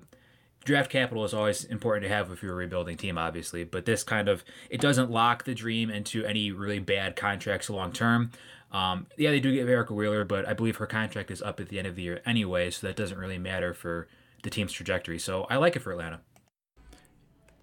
[0.64, 3.64] draft capital is always important to have if you're a rebuilding team, obviously.
[3.64, 7.92] But this kind of, it doesn't lock the dream into any really bad contracts long
[7.92, 8.30] term.
[8.72, 11.68] Um, yeah, they do get Erica Wheeler, but I believe her contract is up at
[11.68, 14.06] the end of the year anyway, so that doesn't really matter for
[14.42, 15.18] the team's trajectory.
[15.18, 16.20] So I like it for Atlanta.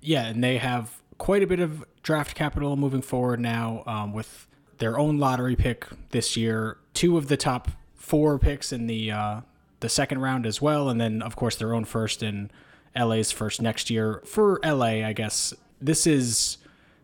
[0.02, 4.48] Yeah, and they have quite a bit of draft capital moving forward now um, with
[4.78, 9.42] their own lottery pick this year, two of the top four picks in the uh,
[9.80, 12.50] the second round as well, and then of course their own first in
[12.96, 14.22] LA's first next year.
[14.26, 16.58] For LA, I guess this is,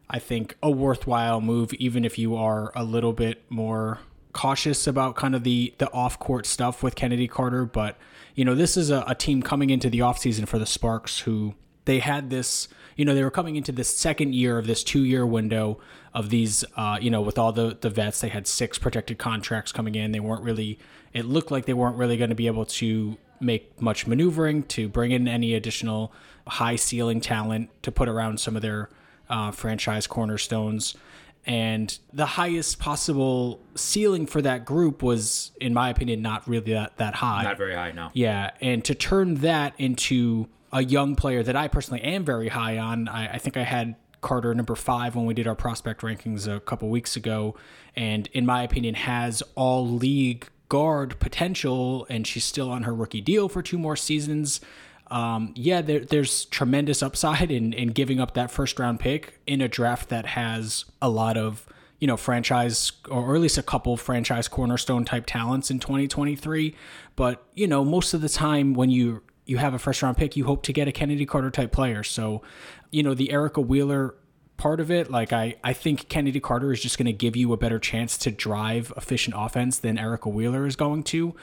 [0.10, 4.00] I think, a worthwhile move, even if you are a little bit more
[4.32, 7.66] cautious about kind of the the off court stuff with Chennedy Carter.
[7.66, 7.98] But
[8.36, 11.54] you know, this is a, a team coming into the offseason for the Sparks who
[11.86, 15.04] they had this you know they were coming into this second year of this two
[15.04, 15.80] year window
[16.14, 19.72] of these uh, you know with all the the vets they had six protected contracts
[19.72, 20.12] coming in.
[20.12, 20.80] They weren't really
[21.14, 24.88] it looked like they weren't really going to be able to make much maneuvering to
[24.88, 26.14] bring in any additional
[26.48, 28.90] high ceiling talent to put around some of their
[29.30, 30.96] uh, franchise cornerstones.
[31.46, 36.98] And the highest possible ceiling for that group was in my opinion not really that,
[36.98, 37.44] that high.
[37.44, 38.12] Not very high, no.
[38.14, 42.78] yeah, and to turn that into a young player that I personally am very high
[42.80, 46.54] on, I, I think I had Carter number five when we did our prospect rankings
[46.54, 47.56] a couple weeks ago,
[47.96, 53.22] and in my opinion, has all league guard potential, and she's still on her rookie
[53.22, 54.60] deal for two more seasons.
[55.12, 59.62] Um, yeah, there, there's tremendous upside in, in giving up that first round pick in
[59.62, 61.68] a draft that has a lot of
[62.00, 66.76] you know, franchise or at least a couple franchise cornerstone type talents in 2023.
[67.16, 70.36] But, you know, most of the time when you you have a first round pick,
[70.36, 72.04] you hope to get a Chennedy Carter type player.
[72.04, 72.42] So,
[72.92, 74.16] you know, the Erica Wheeler
[74.58, 75.12] part of it.
[75.12, 78.18] Like I, I think Chennedy Carter is just going to give you a better chance
[78.20, 81.36] to drive efficient offense than Erica Wheeler is going to.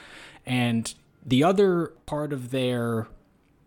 [0.46, 0.92] And
[1.24, 3.08] the other part of their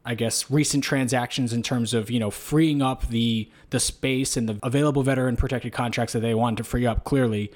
[0.06, 4.50] I guess recent transactions in terms of you know freeing up the the space and
[4.50, 7.52] the available veteran protected contracts that they wanted to free up clearly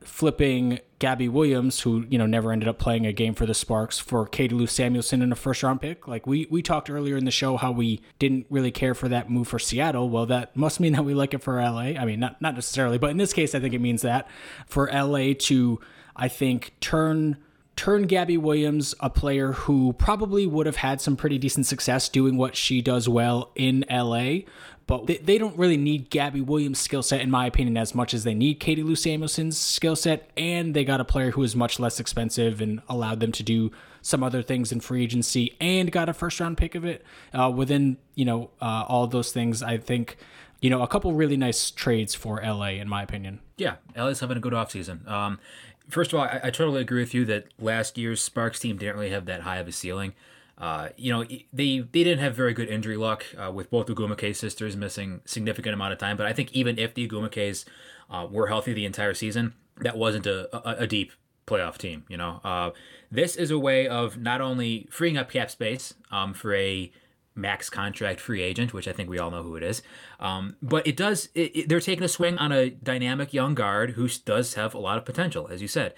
[0.00, 3.98] flipping Gabby Williams, who you know never ended up playing a game for the Sparks,
[3.98, 6.08] for Katie Lou Samuelson in a first round pick.
[6.08, 9.30] Like we we talked earlier in the show how we didn't really care for that
[9.30, 10.08] move for Seattle.
[10.08, 11.94] Well, that must mean that we like it for LA.
[11.98, 14.28] I mean, not not necessarily, but in this case, I think it means that
[14.66, 15.80] for LA to
[16.16, 17.36] I think turn
[17.78, 22.36] turn Gabby Williams, a player who probably would have had some pretty decent success doing
[22.36, 24.40] what she does well in LA,
[24.88, 28.14] but they, they don't really need Gabby Williams' skill set, in my opinion, as much
[28.14, 30.30] as they need Katie Lou Samuelson's skill set.
[30.34, 33.70] And they got a player who is much less expensive and allowed them to do
[34.00, 37.04] some other things in free agency and got a first round pick of it.
[37.38, 40.16] Uh, within, you know, uh, all those things, I think,
[40.62, 43.40] you know, a couple really nice trades for LA, in my opinion.
[43.58, 45.06] Yeah, LA's having a good offseason.
[45.06, 45.38] Um,
[45.90, 48.96] first of all, I, I totally agree with you that last year's Sparks team didn't
[48.96, 50.14] really have that high of a ceiling.
[50.58, 53.94] Uh, you know, they they didn't have very good injury luck uh, with both the
[53.94, 56.16] Ogwumike sisters missing significant amount of time.
[56.16, 57.64] But I think even if the Ogwumikes
[58.10, 61.12] uh, were healthy the entire season, that wasn't a, a, a deep
[61.46, 62.04] playoff team.
[62.08, 62.70] You know, uh,
[63.10, 66.90] this is a way of not only freeing up cap space um, for a
[67.36, 69.80] max contract free agent, which I think we all know who it is.
[70.18, 73.90] Um, but it does, it, it, they're taking a swing on a dynamic young guard
[73.90, 75.94] who does have a lot of potential, as you said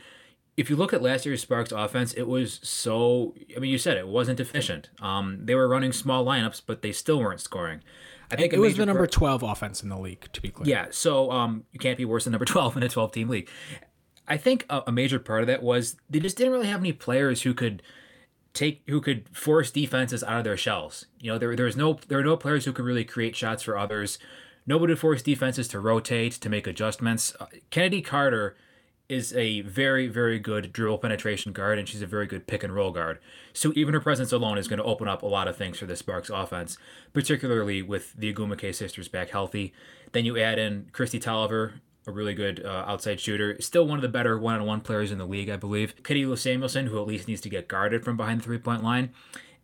[0.60, 3.34] if you look at last year's Sparks offense, it was so.
[3.56, 4.90] I mean, you said it wasn't efficient.
[5.00, 7.80] Um, they were running small lineups, but they still weren't scoring.
[8.30, 10.68] I think it was the number twelve offense in the league, to be clear.
[10.68, 13.48] Yeah, so um, you can't be worse than number twelve in a twelve team league.
[14.28, 16.92] I think a, a major part of that was they just didn't really have any
[16.92, 17.82] players who could
[18.52, 21.06] take who could force defenses out of their shells.
[21.20, 23.78] You know, there there's no there are no players who could really create shots for
[23.78, 24.18] others.
[24.66, 27.34] Nobody forced defenses to rotate to make adjustments.
[27.40, 28.56] Uh, Chennedy Carter
[29.10, 32.74] is a very, very good dribble penetration guard, and she's a very good pick and
[32.74, 33.18] roll guard.
[33.52, 35.86] So even her presence alone is going to open up a lot of things for
[35.86, 36.78] the Sparks offense,
[37.12, 39.72] particularly with the Ogwumike sisters back healthy.
[40.12, 44.02] Then you add in Kristi Toliver, a really good uh, outside shooter, still one of
[44.02, 45.94] the better one-on-one players in the league, I believe.
[46.08, 49.10] Lou Samuelson, who at least needs to get guarded from behind the three-point line,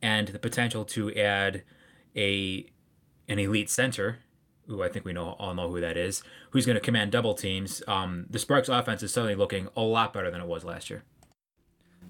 [0.03, 1.63] and the potential to add
[2.17, 2.67] a
[3.29, 4.19] an elite center
[4.67, 7.35] who I think we know all know who that is, who's going to command double
[7.35, 7.83] teams.
[7.87, 11.03] Um, the Sparks offense is suddenly looking a lot better than it was last year.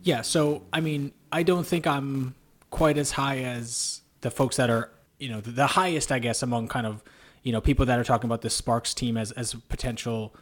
[0.02, 2.34] Yeah, so I mean, I don't think I'm
[2.70, 6.68] quite as high as the folks that are, you know, the highest, I guess, among
[6.68, 7.02] kind of,
[7.42, 10.34] you know, people that are talking about the Sparks team as as potential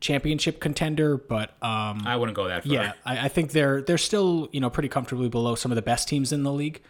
[0.00, 2.72] championship contender, but um, I wouldn't go that far.
[2.72, 5.82] Yeah, I, I, think they're they're still you know pretty comfortably below some of the
[5.82, 6.82] best teams in the league,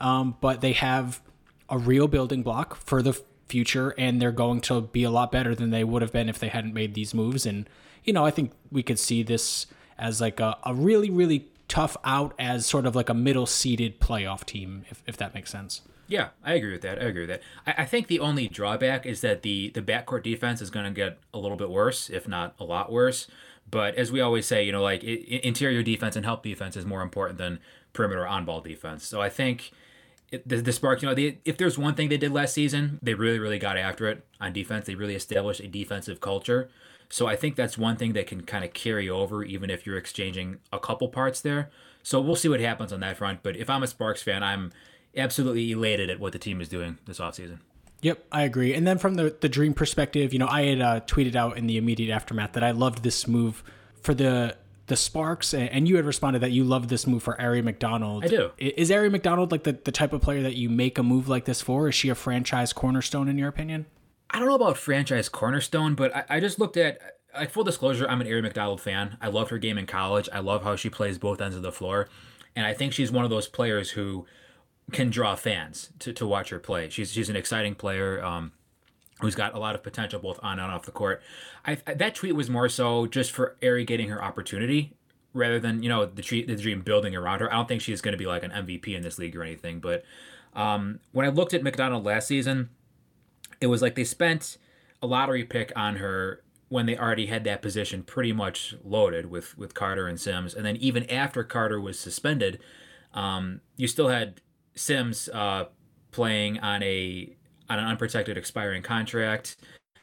[0.00, 1.20] um, but they have
[1.68, 3.20] a real building block for the
[3.52, 6.38] future and they're going to be a lot better than they would have been if
[6.38, 7.44] they hadn't made these moves.
[7.44, 7.68] And
[8.04, 9.66] you know i think we could see this
[9.98, 13.98] as like a, a really really tough out as sort of like a middle seeded
[14.00, 15.82] playoff team if, if that makes sense.
[16.06, 16.98] Yeah i agree with that.
[16.98, 17.42] I agree with that.
[17.66, 20.90] I, I think the only drawback is that the the backcourt defense is going to
[20.92, 23.28] get a little bit worse if not a lot worse.
[23.70, 26.84] But as we always say you know like it, interior defense and help defense is
[26.84, 27.60] more important than
[27.92, 29.06] perimeter on ball defense.
[29.06, 29.72] So i think
[30.46, 33.14] the, the Sparks, you know, they, if there's one thing they did last season, they
[33.14, 34.86] really, really got after it on defense.
[34.86, 36.70] They really established a defensive culture.
[37.08, 39.98] So I think that's one thing that can kind of carry over, even if you're
[39.98, 41.70] exchanging a couple parts there.
[42.02, 43.42] So we'll see what happens on that front.
[43.42, 44.72] But if I'm a Sparks fan, I'm
[45.14, 47.58] absolutely elated at what the team is doing this offseason.
[48.00, 48.74] Yep, I agree.
[48.74, 51.66] And then from the, the dream perspective, you know, I had uh, tweeted out in
[51.66, 53.62] the immediate aftermath that I loved this move
[54.00, 54.56] for the
[54.92, 58.26] the Sparks, and you had responded that you love this move for Aari McDonald.
[58.26, 58.50] I do.
[58.58, 61.46] Is Aari McDonald like the, the type of player that you make a move like
[61.46, 61.88] this for?
[61.88, 63.86] Is she a franchise cornerstone in your opinion?
[64.28, 67.00] I don't know about franchise cornerstone, but I, I just looked at
[67.34, 69.16] like full disclosure, I'm an Aari McDonald fan.
[69.18, 70.28] I loved her game in college.
[70.30, 72.10] I love how she plays both ends of the floor.
[72.54, 74.26] And I think she's one of those players who
[74.90, 76.90] can draw fans to, to watch her play.
[76.90, 78.22] She's she's an exciting player.
[78.22, 78.52] Um,
[79.22, 81.22] who's got a lot of potential both on and off the court.
[81.64, 84.92] I, that tweet was more so just for Aari getting her opportunity
[85.34, 87.52] rather than you know the, tree, the dream building around her.
[87.52, 89.80] I don't think she's going to be like an MVP in this league or anything.
[89.80, 90.04] But
[90.54, 92.70] um, when I looked at McDonald last season,
[93.60, 94.58] it was like they spent
[95.00, 99.56] a lottery pick on her when they already had that position pretty much loaded with
[99.56, 102.58] with Carter and Sims, and then even after Carter was suspended,
[103.14, 104.40] um, you still had
[104.74, 105.66] Sims uh,
[106.12, 107.36] playing on a
[107.72, 109.56] on an unprotected expiring contract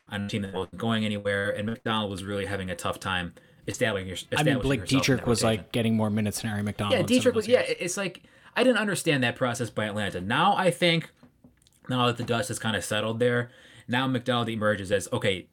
[0.09, 3.33] on a team that wasn't going anywhere, and McDonald was really having a tough time
[3.67, 4.09] establishing.
[4.09, 6.99] establishing I mean, Blake Dietrick was like getting more minutes than Aari McDonald.
[6.99, 7.47] Yeah, Dietrich was.
[7.47, 8.23] Yeah, it's like
[8.55, 10.19] I didn't understand that process by Atlanta.
[10.19, 11.11] Now I think
[11.87, 13.51] now that the dust has kind of settled there,
[13.87, 15.47] Now McDonald emerges as okay,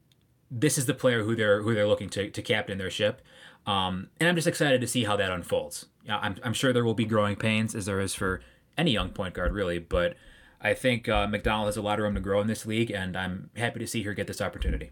[0.51, 3.21] this is the player who they're who they're looking to to captain their ship,
[3.67, 5.87] um, and I'm just excited to see how that unfolds.
[6.09, 8.41] I'm I'm sure there will be growing pains as there is for
[8.79, 10.17] any young point guard really, but
[10.61, 13.17] I think uh, McDonald has a lot of room to grow in this league, and
[13.17, 14.91] I'm happy to see her get this opportunity.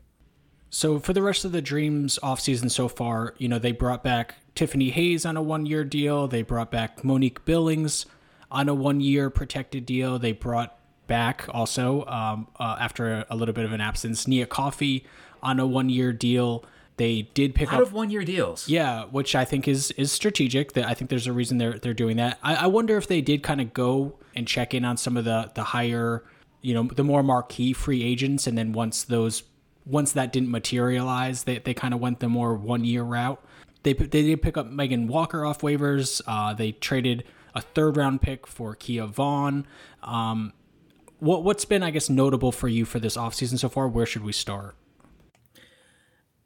[0.70, 4.34] So for the rest of the Dreams offseason so far, you know, they brought back
[4.54, 6.26] Tiffany Hayes on a one-year deal.
[6.26, 8.06] They brought back Monique Billings
[8.50, 10.18] on a one-year protected deal.
[10.18, 15.04] They brought back also um, uh, after a, little bit of an absence Nia Coffey
[15.42, 16.64] on a one-year deal.
[16.96, 18.68] They did pick Out up of one-year deals.
[18.68, 20.72] yeah, which I think is is strategic.
[20.72, 22.38] That I think there's a reason they're they're doing that.
[22.42, 25.24] I, I wonder if they did kind of go and check in on some of
[25.24, 26.24] the the higher,
[26.62, 29.42] you know, the more marquee free agents, and then once those
[29.86, 33.42] once that didn't materialize, they they kind of went the more one year route.
[33.82, 36.20] They they did pick up Megan Walker off waivers.
[36.26, 37.24] Uh, they traded
[37.54, 39.66] a third round pick for Kia Vaughn.
[40.02, 40.52] Um,
[41.18, 43.88] what what's been I guess notable for you for this offseason so far?
[43.88, 44.76] Where should we start?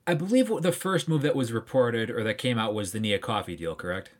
[0.06, 3.18] I believe the first move that was reported or that came out was the Nia
[3.18, 4.10] Coffey deal, correct?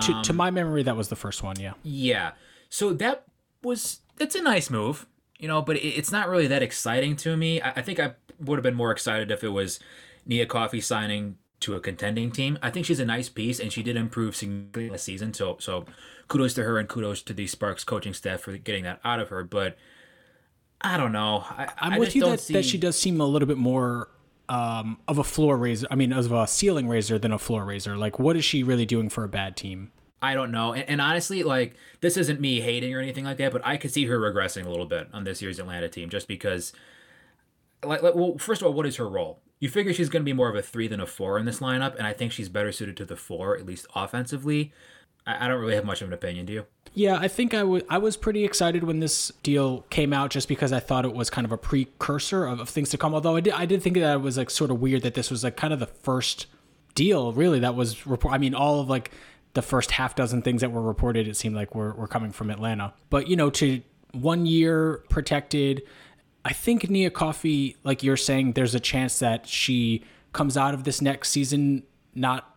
[0.00, 1.58] to, to my memory, that was the first one.
[1.58, 1.74] Yeah.
[1.82, 2.32] Yeah.
[2.72, 3.24] So that
[3.62, 5.06] was it's a nice move,
[5.38, 7.60] you know, but it, it's not really that exciting to me.
[7.60, 9.78] I, I think I would have been more excited if it was
[10.24, 12.58] Nia Coffey signing to a contending team.
[12.62, 15.34] I think she's a nice piece, and she did improve significantly this season.
[15.34, 15.84] So so
[16.28, 19.28] kudos to her and kudos to the Sparks coaching staff for getting that out of
[19.28, 19.44] her.
[19.44, 19.76] But
[20.80, 21.44] I don't know.
[21.50, 22.54] I, I'm I with you that, see...
[22.54, 24.08] that she does seem a little bit more
[24.48, 25.86] um, of a floor raiser.
[25.90, 27.98] I mean, of a ceiling raiser than a floor raiser.
[27.98, 29.92] Like, what is she really doing for a bad team?
[30.22, 30.72] I don't know.
[30.72, 33.90] And, and, honestly, like this isn't me hating or anything like that, but I could
[33.90, 36.72] see her regressing a little bit on this year's Atlanta team just because.
[37.84, 39.40] Like, like well, first of all, what is her role?
[39.58, 41.58] You figure she's going to be more of a three than a four in this
[41.58, 44.72] lineup, and I think she's better suited to the four, at least offensively.
[45.26, 46.46] I, I don't really have much of an opinion.
[46.46, 46.66] Do you?
[46.94, 50.46] Yeah, I think I was I was pretty excited when this deal came out, just
[50.46, 53.14] because I thought it was kind of a precursor of, of things to come.
[53.14, 55.30] Although I did I did think that it was like sort of weird that this
[55.30, 56.46] was like kind of the first
[56.94, 58.34] deal really that was report.
[58.34, 59.10] I mean, all of like
[59.54, 62.50] the first half dozen things that were reported, it seemed like were, were coming from
[62.50, 62.94] Atlanta.
[63.10, 63.82] But you know, to
[64.12, 65.82] one year protected,
[66.44, 70.84] I think Nia Coffey, like you're saying, there's a chance that she comes out of
[70.84, 71.82] this next season
[72.14, 72.56] not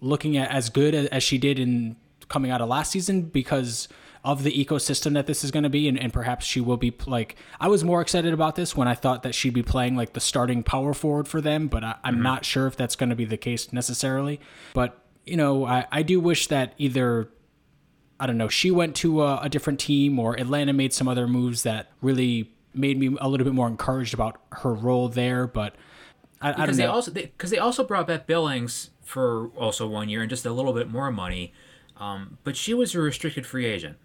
[0.00, 1.96] looking at as good as she did in
[2.28, 3.88] coming out of last season because
[4.24, 6.94] of the ecosystem that this is going to be and, and perhaps she will be
[7.06, 10.12] like i was more excited about this when i thought that she'd be playing like
[10.12, 12.22] the starting power forward for them but I, am mm-hmm.
[12.22, 14.40] not sure if that's going to be the case necessarily
[14.74, 17.28] but you know I, I do wish that either
[18.20, 21.26] i don't know she went to a, a different team or atlanta made some other
[21.26, 25.74] moves that really made me a little bit more encouraged about her role there but
[26.40, 29.86] I, I don't they know also because they, they also brought back billings for also
[29.86, 31.52] one year and just a little bit more money
[32.02, 33.96] um, but she was a restricted free agent.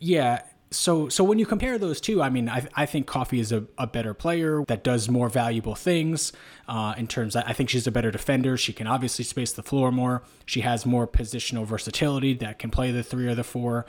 [0.00, 0.42] Yeah.
[0.70, 3.64] So so when you compare those two, I mean, I, I think Coffey is a,
[3.78, 6.32] a better player that does more valuable things.
[6.66, 8.56] Uh, in terms, I think she's a better defender.
[8.56, 10.22] She can obviously space the floor more.
[10.44, 13.86] She has more positional versatility that can play the three or the four.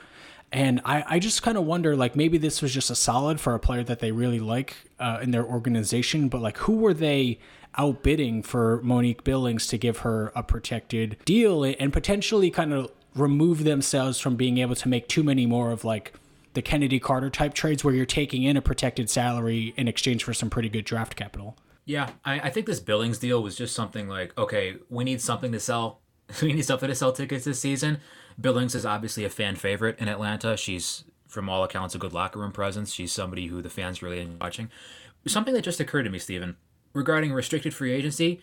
[0.52, 3.54] And I, I just kind of wonder, like, maybe this was just a solid for
[3.54, 7.40] a player that they really like uh, in their organization, but like, who were they
[7.78, 13.64] outbidding for Monique Billings to give her a protected deal and potentially kind of remove
[13.66, 16.14] themselves from being able to make too many more of like
[16.58, 20.34] the Chennedy Carter type trades where you're taking in a protected salary in exchange for
[20.34, 21.56] some pretty good draft capital.
[21.86, 25.52] Yeah, I, I think this Billings deal was just something like, okay, we need something
[25.52, 26.02] to sell.
[26.42, 28.00] we need something to sell tickets this season.
[28.42, 30.58] Billings is obviously a fan favorite in Atlanta.
[30.58, 32.92] She's, from all accounts, a good locker room presence.
[32.92, 34.72] She's somebody who the fans really enjoy watching.
[35.28, 36.58] Something that just occurred to me, Stephen,
[36.92, 38.42] regarding restricted free agency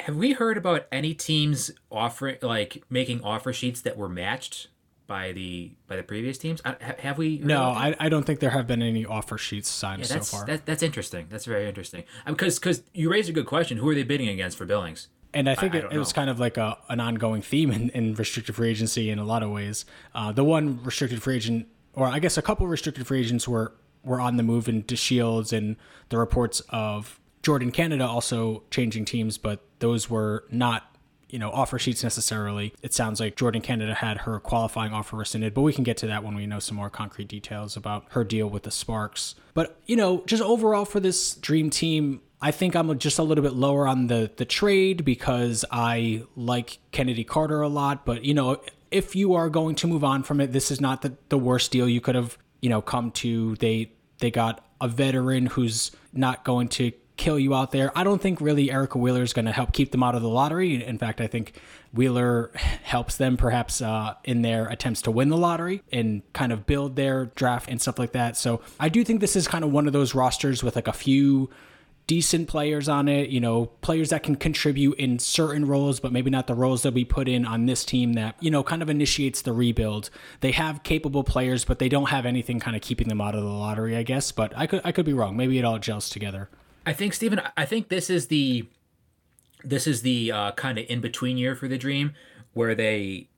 [0.00, 4.68] have we heard about any teams offering like making offer sheets that were matched
[5.06, 6.60] by the by the previous teams?
[6.80, 7.38] Have we?
[7.38, 10.46] No, I, I don't think there have been any offer sheets signed yeah, so far.
[10.46, 11.26] That, that's interesting.
[11.30, 12.04] That's very interesting.
[12.26, 13.78] Because um, because you raised a good question.
[13.78, 15.08] Who are they bidding against for Billings?
[15.34, 17.90] And I think I, it, it was kind of like a, an ongoing theme in,
[17.90, 19.84] in restricted free agency in a lot of ways.
[20.14, 23.74] Uh, the one restricted free agent, or I guess a couple restricted free agents were
[24.02, 25.76] were on the move in DeShields and
[26.08, 30.95] the reports of Jordan Canada also changing teams, but those were not
[31.36, 32.72] you know offer sheets necessarily.
[32.80, 36.06] It sounds like Jordan Canada had her qualifying offer rescinded, but we can get to
[36.06, 39.34] that when we know some more concrete details about her deal with the Sparks.
[39.52, 43.44] But you know, just overall for this dream team, I think I'm just a little
[43.44, 48.32] bit lower on the the trade because I like Chennedy Carter a lot, but you
[48.32, 51.36] know, if you are going to move on from it, this is not the, the
[51.36, 53.56] worst deal you could have, you know, come to.
[53.56, 57.96] They they got a veteran who's not going to kill you out there.
[57.96, 60.28] I don't think really Erica Wheeler is going to help keep them out of the
[60.28, 60.84] lottery.
[60.84, 61.54] In fact, I think
[61.92, 62.50] Wheeler
[62.82, 66.96] helps them perhaps uh, in their attempts to win the lottery and kind of build
[66.96, 68.36] their draft and stuff like that.
[68.36, 70.92] So I do think this is kind of one of those rosters with like a
[70.92, 71.50] few
[72.06, 76.30] decent players on it, you know, players that can contribute in certain roles, but maybe
[76.30, 78.88] not the roles that we put in on this team that, you know, kind of
[78.88, 80.08] initiates the rebuild.
[80.40, 83.42] They have capable players, but they don't have anything kind of keeping them out of
[83.42, 84.30] the lottery, I guess.
[84.30, 85.36] But I could I could be wrong.
[85.36, 86.48] Maybe it all gels together.
[86.86, 88.68] I think Stephen, I think this is the
[89.64, 92.14] this is the uh, kind of in between year for the Dream
[92.54, 93.28] where they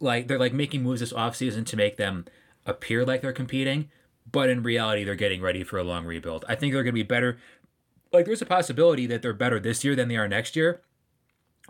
[0.00, 2.24] like they're like making moves this offseason to make them
[2.64, 3.90] appear like they're competing,
[4.30, 6.44] but in reality they're getting ready for a long rebuild.
[6.48, 7.38] I think they're going to be better
[8.12, 10.80] like there's a possibility that they're better this year than they are next year.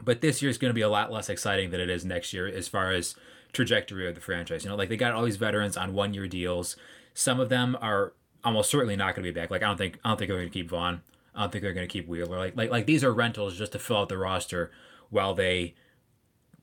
[0.03, 2.33] But this year is going to be a lot less exciting than it is next
[2.33, 3.15] year as far as
[3.53, 4.65] trajectory of the franchise.
[4.65, 6.77] You know, like they got all these veterans on one year deals.
[7.15, 9.51] Some of them are almost certainly not going to be back.
[9.51, 11.03] Like I don't think I don't think they're going to keep Vaughn.
[11.35, 12.39] I don't think they're going to keep Wheeler.
[12.39, 14.71] Like like like these are rentals just to fill out the roster
[15.11, 15.75] while they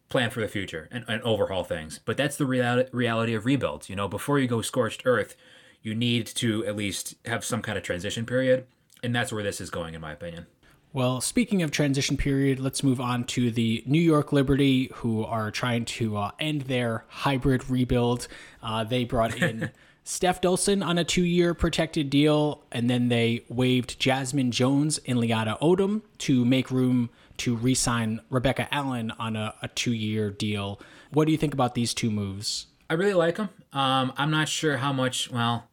[0.09, 1.99] plan for the future and, and overhaul things.
[2.03, 3.89] But that's the reality reality of rebuilds.
[3.89, 5.35] You know, before you go scorched earth,
[5.81, 8.65] you need to at least have some kind of transition period
[9.03, 10.47] and that's where this is going, in my opinion.
[10.91, 15.51] Well, speaking of transition period, let's move on to the New York Liberty, who are
[15.51, 18.27] trying to uh, end their hybrid rebuild.
[18.63, 19.69] Uh, they brought in
[20.09, 25.19] Steph Dolson on a two year protected deal, and then they waived Jazmine Jones and
[25.19, 30.31] Leaonna Odom to make room to re sign Rebecca Allen on a, a two year
[30.31, 30.81] deal.
[31.11, 32.65] What do you think about these two moves?
[32.89, 33.49] I really like them.
[33.71, 35.69] Um, I'm not sure how much, well,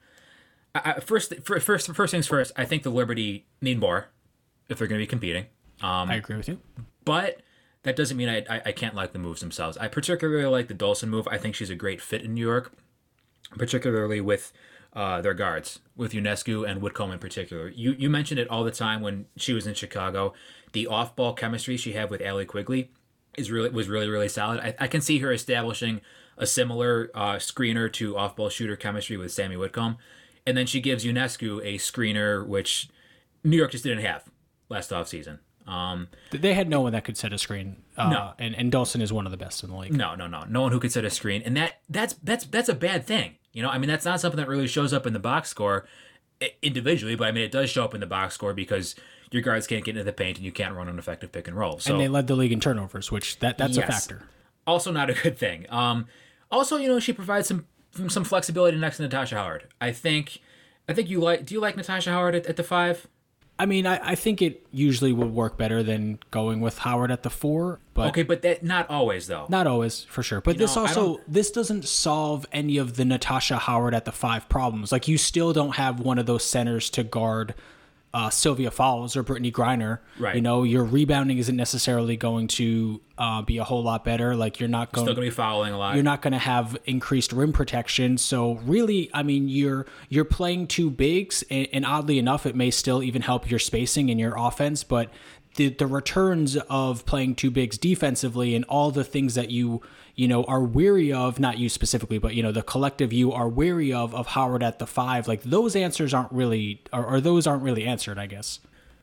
[0.74, 2.52] I, first, first, first things first.
[2.58, 4.08] I think the Liberty need more
[4.68, 5.46] if they're going to be competing.
[5.80, 6.60] Um, I agree with you,
[7.06, 7.40] but
[7.84, 9.78] that doesn't mean I, I, I can't like the moves themselves.
[9.78, 11.26] I particularly like the Dolson move.
[11.26, 12.74] I think she's a great fit in New York,
[13.50, 14.52] particularly with
[14.92, 17.68] uh, their guards, with Ionescu and Whitcomb in particular.
[17.68, 20.32] You you mentioned it all the time when she was in Chicago.
[20.72, 22.90] The off ball chemistry she had with Allie Quigley
[23.36, 24.60] is really was really really solid.
[24.60, 26.00] I, I can see her establishing
[26.38, 29.96] a similar uh, screener to off ball shooter chemistry with Sami Whitcomb
[30.46, 32.88] and then she gives Ionescu a screener, which
[33.42, 34.30] New York just didn't have
[34.68, 35.40] last offseason.
[35.66, 37.76] Um, they had no one that could set a screen.
[37.96, 39.94] Uh, no, and and Dolson is one of the best in the league.
[39.94, 42.68] No, no, no, no one who could set a screen, and that that's that's that's
[42.68, 43.36] a bad thing.
[43.52, 45.86] You know, I mean, that's not something that really shows up in the box score
[46.62, 48.94] individually, but I mean, it does show up in the box score because
[49.30, 51.56] your guards can't get into the paint and you can't run an effective pick and
[51.56, 51.78] roll.
[51.78, 54.22] So, and they led the league in turnovers, which that that's yes, a factor.
[54.66, 55.66] Also, not a good thing.
[55.70, 56.06] Um,
[56.50, 57.66] also, you know, she provides some
[58.08, 59.68] some flexibility next to Natasha Howard.
[59.80, 60.40] I think
[60.88, 61.46] I think you like.
[61.46, 63.06] Do you like Natasha Howard at, at the five?
[63.58, 67.22] I mean, I, I think it usually would work better than going with Howard at
[67.22, 67.80] the four.
[67.94, 69.46] But okay, but that not always though.
[69.48, 70.42] Not always, for sure.
[70.42, 74.12] But you this know, also this doesn't solve any of the Natasha Howard at the
[74.12, 74.92] five problems.
[74.92, 77.54] Like you still don't have one of those centers to guard
[78.16, 79.98] uh, Sylvia Fowles or Brittney Griner.
[80.18, 80.36] Right.
[80.36, 84.34] You know, your rebounding isn't necessarily going to uh, be a whole lot better.
[84.34, 85.96] Like you're not going still going to be fouling a lot.
[85.96, 88.16] You're not going to have increased rim protection.
[88.16, 92.70] So really, I mean, you're you're playing two bigs, and, and oddly enough, it may
[92.70, 95.10] still even help your spacing and your offense, but.
[95.56, 99.80] The, the returns of playing two bigs defensively and all the things that you
[100.16, 103.48] you know, are weary of, not you specifically, but, you know, the collective you are
[103.48, 107.46] weary of, of Howard at the five, like those answers aren't really, or, or those
[107.46, 108.60] aren't really answered, I guess.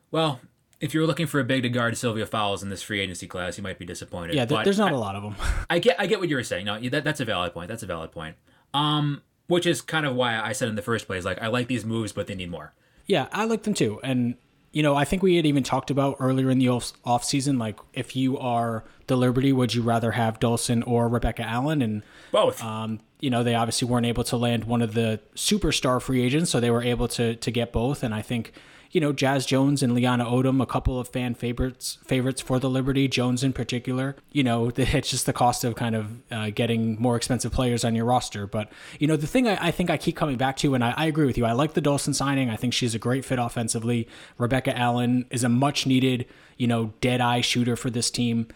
[0.10, 0.42] Well,
[0.82, 3.58] if you're looking for a big to guard Sylvia Fowles in this free agency class,
[3.58, 4.36] you might be disappointed.
[4.36, 5.36] Yeah, th- there's not I, a lot of them.
[5.70, 6.66] I get, I get what you were saying.
[6.66, 7.68] No, that, that's a valid point.
[7.68, 8.36] That's a valid point.
[8.74, 11.68] Um, which is kind of why I said in the first place, like I like
[11.68, 12.74] these moves, but they need more.
[13.06, 14.36] Yeah, I like them too, and
[14.72, 17.60] you know, I think we had even talked about earlier in the off, off season,
[17.60, 21.82] like if you are the Liberty, would you rather have Dolson or Rebecca Allen?
[21.82, 22.64] And both.
[22.64, 26.52] Um, you know, they obviously weren't able to land one of the superstar free agents,
[26.52, 28.04] so they were able to to get both.
[28.04, 28.54] And I think
[28.94, 32.70] you know, Jazz Jones and Leaonna Odom, a couple of fan favorites favorites for the
[32.70, 34.16] Liberty, Jones in particular.
[34.32, 37.96] You know, it's just the cost of kind of uh, getting more expensive players on
[37.96, 38.46] your roster.
[38.46, 40.94] But, you know, the thing I, I think I keep coming back to, and I,
[40.96, 42.52] I, agree with you, I like the Dolson signing.
[42.52, 44.08] I think she's a great fit offensively.
[44.38, 46.28] Rebecca Allen is a much needed,
[46.58, 48.48] you know, dead eye shooter for this team.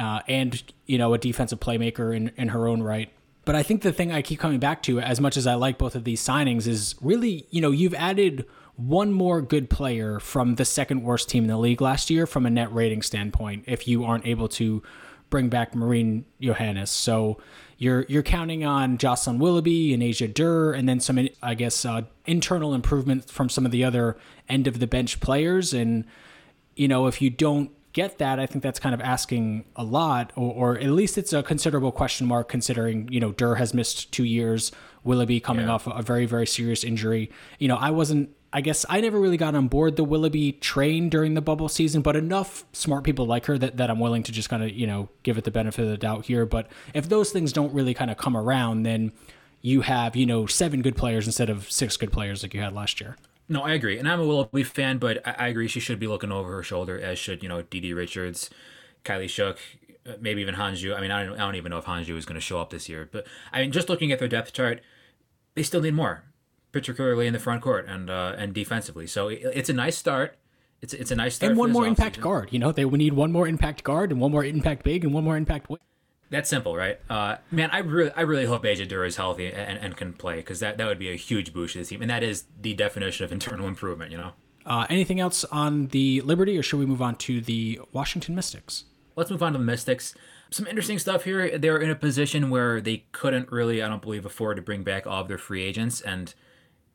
[0.00, 3.12] Uh, and, you know, a defensive playmaker in, in her own right.
[3.44, 5.76] But I think the thing I keep coming back to, as much as I like
[5.76, 8.46] both of these signings, is really, you know, you've added
[8.76, 12.46] one more good player from the second worst team in the league last year from
[12.46, 14.82] a net rating standpoint if you aren't able to
[15.28, 16.90] bring back Marine Johannes.
[16.90, 17.38] So
[17.78, 22.02] you're you're counting on Jocelyn Willoughby and Asia Durr and then some I guess uh,
[22.26, 24.16] internal improvement from some of the other
[24.48, 26.04] end of the bench players and
[26.74, 30.32] you know if you don't get that I think that's kind of asking a lot
[30.36, 34.12] or, or at least it's a considerable question mark considering you know Durr has missed
[34.12, 34.72] 2 years
[35.04, 35.72] Willoughby coming yeah.
[35.72, 37.30] off a very very serious injury.
[37.58, 41.08] You know, I wasn't I guess I never really got on board the Willoughby train
[41.08, 44.32] during the bubble season, but enough smart people like her that, that I'm willing to
[44.32, 46.44] just kind of, you know, give it the benefit of the doubt here.
[46.46, 49.12] But if those things don't really kind of come around, then
[49.62, 52.72] you have, you know, seven good players instead of six good players like you had
[52.72, 53.16] last year.
[53.50, 53.98] No, I agree.
[53.98, 56.62] And I'm a Willoughby fan, but I, I agree she should be looking over her
[56.62, 58.48] shoulder, as should, you know, Didi Richards,
[59.04, 59.58] Kylee Shook,
[60.06, 60.96] uh, maybe even Hanju.
[60.96, 62.70] I mean, I don't, I don't even know if Hanju is going to show up
[62.70, 63.08] this year.
[63.10, 64.80] But, I mean, just looking at their depth chart,
[65.54, 66.22] they still need more
[66.72, 69.06] particularly in the front court and uh, and defensively.
[69.06, 70.36] So it, it's a nice start.
[70.80, 71.50] It's it's a nice start.
[71.50, 72.52] And one more impact guard.
[72.52, 75.12] You know, they would need one more impact guard and one more impact big and
[75.12, 75.68] one more impact.
[75.68, 75.78] Wing.
[76.30, 76.98] That's simple, right?
[77.10, 80.36] Uh, man, I really I really hope Asia Durr is healthy and, and can play
[80.36, 82.72] because that, that would be a huge boost to the team, and that is the
[82.74, 84.12] definition of internal improvement.
[84.12, 84.32] You know.
[84.64, 88.84] Uh, anything else on the Liberty, or should we move on to the Washington Mystics?
[89.16, 90.14] Let's move on to the Mystics.
[90.50, 91.58] Some interesting stuff here.
[91.58, 95.06] They're in a position where they couldn't really, I don't believe, afford to bring back
[95.06, 96.32] all of their free agents, and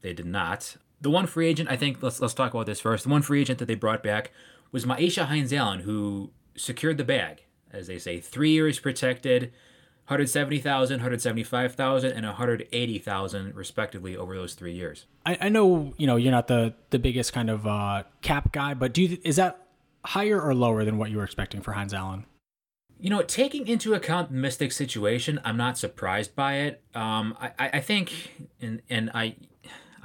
[0.02, 0.78] they did not.
[1.02, 3.04] The one free agent, I think, let's let's talk about this first.
[3.04, 4.32] The one free agent that they brought back
[4.72, 7.45] was Myisha Hines Allen, who secured the bag,
[7.76, 9.52] as they say, three years protected,
[10.08, 15.06] 170,000, 175,000, and 180,000 respectively over those three years.
[15.26, 18.74] I, I know you know you're not the the biggest kind of uh, cap guy,
[18.74, 19.68] but do you is that
[20.06, 22.26] higher or lower than what you were expecting for Hines Allen?
[23.00, 26.82] You know, taking into account the Mystic situation, I'm not surprised by it.
[26.94, 29.36] Um, I, I think, and and I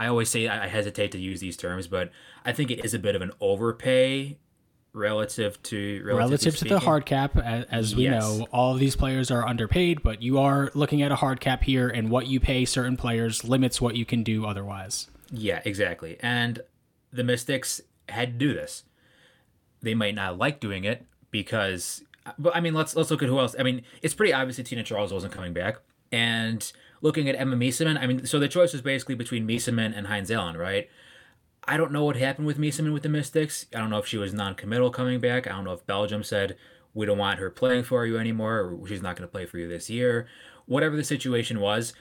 [0.01, 2.11] I always say I hesitate to use these terms, but
[2.43, 4.39] I think it is a bit of an overpay
[4.93, 7.37] relative to relative to the hard cap.
[7.37, 8.23] As we yes.
[8.23, 11.63] know, all of these players are underpaid, but you are looking at a hard cap
[11.63, 15.09] here, and what you pay certain players limits what you can do otherwise.
[15.31, 16.17] Yeah, exactly.
[16.21, 16.61] And
[17.13, 18.85] the Mystics had to do this.
[19.83, 22.03] They might not like doing it because,
[22.39, 23.55] but I mean, let's let's look at who else.
[23.59, 25.79] I mean, it's pretty obvious that Tina Charles wasn't coming back,
[26.13, 26.71] and
[27.01, 30.31] looking at Emma Meesseman, I mean, so the choice was basically between Meesseman and Hines
[30.31, 30.89] Allen, right?
[31.65, 33.67] I don't know what happened with Meesseman with the Mystics.
[33.75, 35.47] I don't know if she was non-committal coming back.
[35.47, 36.57] I don't know if Belgium said
[36.95, 39.59] we don't want her playing for you anymore, or she's not going to play for
[39.59, 40.27] you this year.
[40.67, 41.93] Whatever the situation was,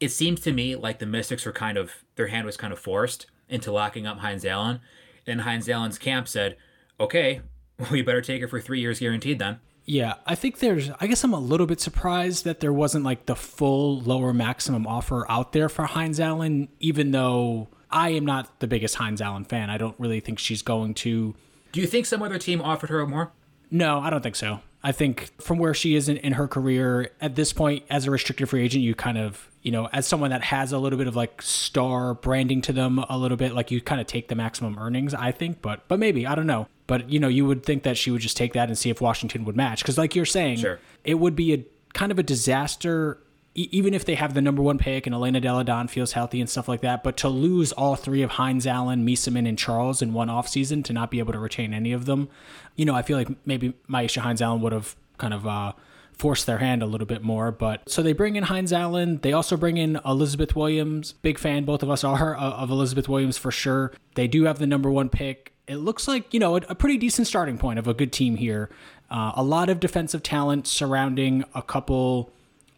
[0.00, 2.78] it seems to me like the Mystics were kind of their hand was kind of
[2.78, 4.80] forced into locking up Hines Allen.
[5.26, 6.56] And Hines Allen's camp said,
[6.98, 7.40] "Okay,
[7.90, 10.90] we better take her for three years guaranteed then." Yeah, I think there's.
[11.00, 14.86] I guess I'm a little bit surprised that there wasn't like the full lower maximum
[14.86, 19.44] offer out there for Hines Allen, even though I am not the biggest Hines Allen
[19.44, 19.70] fan.
[19.70, 21.34] I don't really think she's going to.
[21.72, 23.30] Do you think some other team offered her more?
[23.70, 24.60] No, I don't think so.
[24.84, 28.10] I think from where she is in, in her career at this point as a
[28.10, 31.06] restricted free agent, you kind of, you know, as someone that has a little bit
[31.06, 34.34] of like star branding to them a little bit, like you kind of take the
[34.34, 36.66] maximum earnings, I think, but but maybe, I don't know.
[36.88, 39.00] But you know, you would think that she would just take that and see if
[39.00, 40.80] Washington would match cuz like you're saying, sure.
[41.04, 41.64] it would be a
[41.94, 43.18] kind of a disaster
[43.54, 46.48] even if they have the number one pick and Elena Delle Donne feels healthy and
[46.48, 50.14] stuff like that, but to lose all three of Hines Allen, Meesseman, and Charles in
[50.14, 52.28] one offseason to not be able to retain any of them,
[52.76, 55.72] you know, I feel like maybe Myisha Hines Allen would have kind of uh,
[56.16, 57.52] forced their hand a little bit more.
[57.52, 59.18] But so they bring in Hines Allen.
[59.22, 61.12] They also bring in Elizabeth Williams.
[61.12, 63.92] Big fan, both of us are uh, of Elizabeth Williams for sure.
[64.14, 65.52] They do have the number one pick.
[65.66, 68.36] It looks like, you know, a, a pretty decent starting point of a good team
[68.36, 68.70] here.
[69.10, 72.32] Uh, a lot of defensive talent surrounding a couple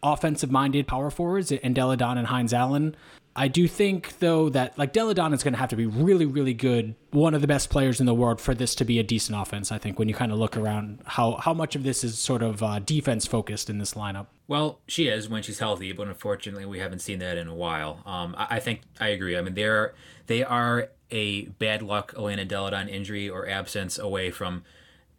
[0.05, 2.95] offensive minded power forwards and Delle Donne and Hines Allen.
[3.37, 6.25] I do think though that like Delle Donne is going to have to be really,
[6.25, 9.03] really good, one of the best players in the world for this to be a
[9.03, 9.73] decent offense.
[9.73, 12.41] I think when you kind of look around how how much of this is sort
[12.41, 14.27] of uh, defense focused in this lineup.
[14.47, 18.01] Well, she is when she's healthy, but unfortunately we haven't seen that in a while.
[18.05, 19.35] Um, I, I, think I agree.
[19.35, 19.93] I mean they're
[20.27, 24.63] they are a bad luck Elena Delle Donne injury or absence away from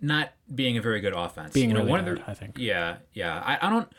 [0.01, 1.53] not being a very good offense.
[1.53, 2.57] Being you know, really one of the, I think.
[2.59, 3.43] Yeah, yeah.
[3.45, 3.91] I, I don't.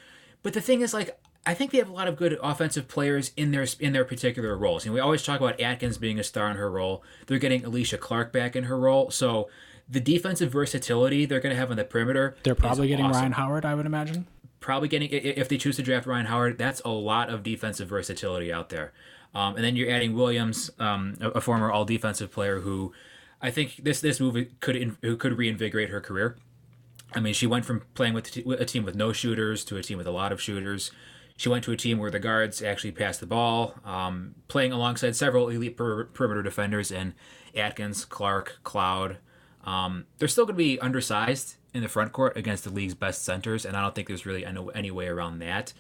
[0.47, 3.33] But the thing is, like, I think they have a lot of good offensive players
[3.35, 4.85] in their in their particular roles.
[4.85, 7.03] And we always talk about Atkins being a star in her role.
[7.25, 9.49] They're getting Alysha Clark back in her role, so
[9.89, 12.37] the defensive versatility they're going to have on the perimeter.
[12.43, 13.23] They're probably getting awesome.
[13.23, 14.25] Rhyne Howard, I would imagine.
[14.61, 18.53] Probably getting if they choose to draft Rhyne Howard, that's a lot of defensive versatility
[18.53, 18.93] out there.
[19.35, 22.93] Um, and then you're adding Williams, um, a, a, former All Defensive player who
[23.41, 26.37] I think this this move could in, could reinvigorate her career.
[27.13, 29.97] I mean, she went from playing with a team with no shooters to a team
[29.97, 30.91] with a lot of shooters.
[31.37, 35.15] She went to a team where the guards actually passed the ball, um, playing alongside
[35.15, 37.13] several elite per- perimeter defenders in
[37.55, 39.17] Atkins, Clark, Cloud.
[39.63, 43.23] Um, they're still going to be undersized in the front court against the league's best
[43.23, 45.73] centers, and I don't think there's really any, any way around that.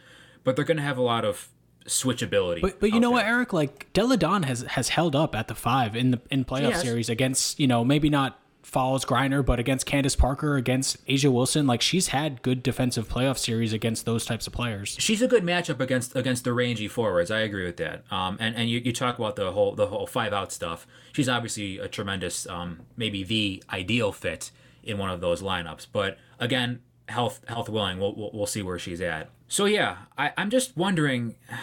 [0.43, 1.49] But they're going to have a lot of
[1.87, 2.61] switchability.
[2.61, 3.17] But but you know there.
[3.17, 3.53] what, Eric?
[3.53, 7.09] Like Delle Donne has has held up at the five in the in playoff series
[7.09, 11.81] against you know maybe not Fowles Griner, but against Candace Parker, against A'ja Wilson, like
[11.81, 14.97] she's had good defensive playoff series against those types of players.
[14.99, 17.31] She's a good matchup against against the rangy forwards.
[17.31, 18.03] I agree with that.
[18.11, 20.85] Um, and and you, you talk about the whole the whole five out stuff.
[21.13, 24.51] She's obviously a tremendous, um, maybe the ideal fit
[24.83, 25.87] in one of those lineups.
[25.91, 29.29] But again, health health willing, we'll we'll, we'll see where she's at.
[29.47, 31.35] So yeah, I, I'm just wondering.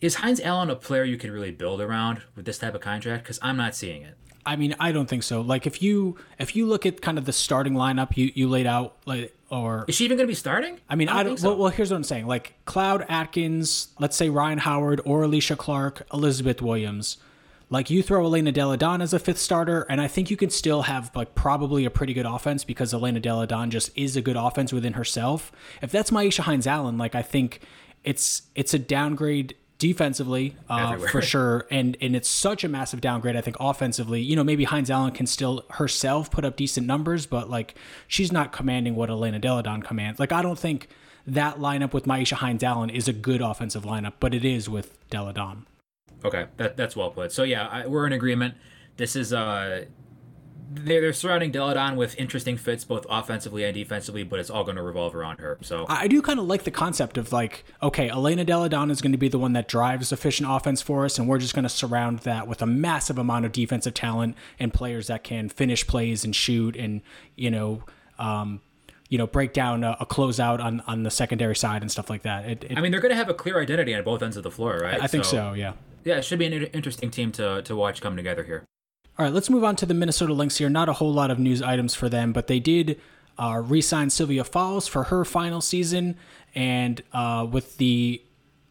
[0.00, 3.22] Is Hines Allen a player you can really build around with this type of contract?
[3.22, 4.16] Because I'm not seeing it.
[4.44, 5.40] I mean, I don't think so.
[5.40, 8.66] Like if you if you look at kind of the starting lineup you, you laid
[8.66, 10.80] out, like or Is she even going to be starting?
[10.88, 11.32] I mean, I don't.
[11.32, 11.50] think so.
[11.50, 12.26] well, well, here's what I'm saying.
[12.26, 17.18] Like Cloud Atkins, let's say Rhyne Howard or Alysha Clark, Elizabeth Williams.
[17.68, 20.50] Like you throw Elena Delle Donne as a fifth starter, and I think you can
[20.50, 24.22] still have like probably a pretty good offense because Elena Delle Donne just is a
[24.22, 25.52] good offense within herself.
[25.80, 27.60] If that's Myisha Hines Allen, like I think
[28.04, 33.34] it's it's a downgrade defensively uh, for sure, and and it's such a massive downgrade.
[33.34, 37.26] I think offensively, you know, maybe Hines Allen can still herself put up decent numbers,
[37.26, 37.74] but like
[38.06, 40.20] she's not commanding what Elena Delle Donne commands.
[40.20, 40.86] Like I don't think
[41.26, 44.96] that lineup with Myisha Hines Allen is a good offensive lineup, but it is with
[45.10, 45.66] Delle Donne.
[46.24, 47.32] Okay, that that's well put.
[47.32, 48.54] So yeah, I, we're in agreement.
[48.98, 49.86] This is uh,
[50.70, 54.64] they're, they're surrounding Delle Donne with interesting fits both offensively and defensively, but it's all
[54.64, 55.58] going to revolve around her.
[55.62, 58.90] So I I do kind of like the concept of like, okay, Elena Delle Donne
[58.90, 61.54] is going to be the one that drives efficient offense for us, and we're just
[61.54, 65.48] going to surround that with a massive amount of defensive talent and players that can
[65.48, 67.02] finish plays and shoot and
[67.36, 67.84] you know,
[68.18, 68.60] um,
[69.08, 72.22] you know, break down a, a closeout on on the secondary side and stuff like
[72.22, 72.48] that.
[72.48, 74.42] It, it, I mean, they're going to have a clear identity on both ends of
[74.42, 75.00] the floor, right?
[75.00, 75.52] I think so.
[75.52, 75.74] Yeah.
[76.04, 78.64] Yeah, it should be an interesting team to to watch come together here.
[79.18, 80.70] All right, let's move on to the Minnesota Lynx here.
[80.70, 82.98] Not a whole lot of news items for them, but they did
[83.38, 86.16] uh, re-sign Sylvia Fowles for her final season,
[86.54, 88.22] and uh, with the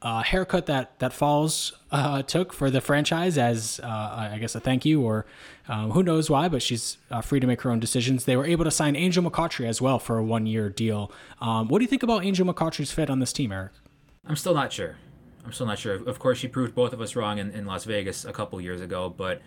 [0.02, 4.60] uh, haircut that that Fowles uh, took for the franchise as uh, I guess a
[4.60, 5.28] thank you, or
[5.68, 8.26] um, who knows why, but she's uh, free to make her own decisions.
[8.26, 11.12] They were able to sign Angel McCoughtry as well for a one-year deal.
[11.39, 13.74] Um, what do you think about Angel McCoughtry's fit on this team, Eric?
[14.26, 14.98] I'm still not sure.
[15.46, 15.96] I'm still not sure.
[16.08, 18.82] Of course, she proved both of us wrong in, in Las Vegas a couple years
[18.82, 19.42] ago, but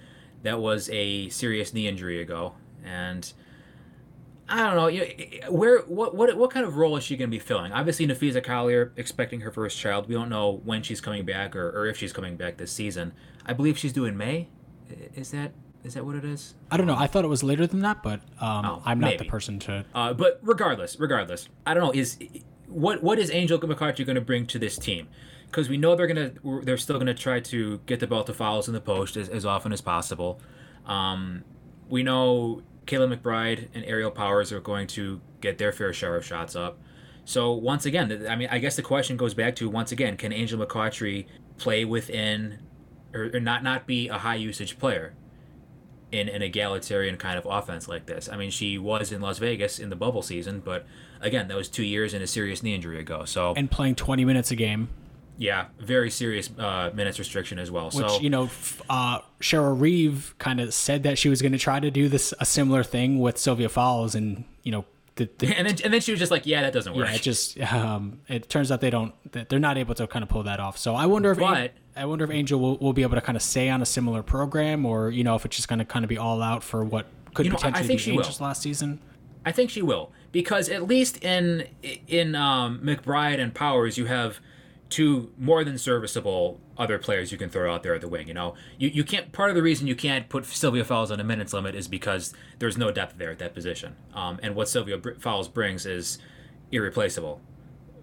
[0.45, 3.33] that was a serious knee injury ago, and
[4.49, 4.87] I don't know.
[4.87, 5.01] You
[5.43, 7.73] know, where what what what kind of role is she going to be filling?
[7.73, 10.07] Obviously, Napheesa Collier expecting her first child.
[10.09, 13.13] We don't know when she's coming back or, or if she's coming back this season.
[13.45, 14.49] I believe she's due in May.
[15.17, 16.55] Is that is that what it is?
[16.71, 16.97] I don't know.
[16.97, 19.85] I thought it was later than that, but um, Oh, I'm not the person to.
[19.95, 21.93] Uh, but regardless, regardless, I don't know.
[21.93, 22.19] Is
[22.69, 25.09] what what is Angel McCoughtry going to bring to this team?
[25.55, 26.33] Because we know they're gonna
[26.65, 29.47] they're still gonna try to get the ball to Fowles in the post as, as
[29.47, 30.41] often as possible.
[30.85, 31.45] Um,
[31.89, 36.25] we know Kayla McBride and Aerial Powers are going to get their fair share of
[36.25, 36.81] shots up.
[37.25, 40.33] So once again, I mean, I guess the question goes back to once again, can
[40.33, 41.27] Angel McCoughtry
[41.57, 42.59] play within
[43.15, 45.15] or, or not not be a high usage player?
[46.13, 48.29] in an egalitarian kind of offense like this.
[48.29, 50.87] I mean, she was in Las Vegas in the bubble season, but
[51.21, 53.25] again, that was two years and a serious knee injury ago.
[53.25, 54.91] So And playing 20 minutes a game,
[55.39, 57.87] yeah, very serious uh, minutes restriction as well.
[57.87, 58.49] which so you know
[58.89, 62.33] uh Cheryl Reeve kind of said that she was going to try to do this
[62.41, 64.85] a similar thing with Sylvia Fowles and you know
[65.17, 67.09] the, the and then and then she was just like, yeah, that doesn't work.
[67.09, 70.23] yeah, it just um it turns out they don't that they're not able to kind
[70.23, 70.79] of pull that off.
[70.79, 73.37] So I wonder if But- I wonder if Angel will, will be able to kind
[73.37, 76.05] of stay on a similar program or you know if it's just going to kind
[76.05, 78.11] of be all out for what could You know, I- I potentially think be she
[78.13, 78.19] will.
[78.21, 79.01] Angels last season.
[79.47, 81.67] I think she will because at least in
[82.09, 84.41] in um, McBride and Powers, you have
[84.95, 88.29] two more than serviceable other players you can throw out there at the wing.
[88.29, 89.33] You know, you, you can't.
[89.33, 92.33] Part of the reason you can't put Sylvia Fowles on a minutes limit is because
[92.61, 93.97] there's no depth there at that position.
[94.15, 96.19] Um, and what Sylvia Fowles brings is
[96.71, 97.41] irreplaceable.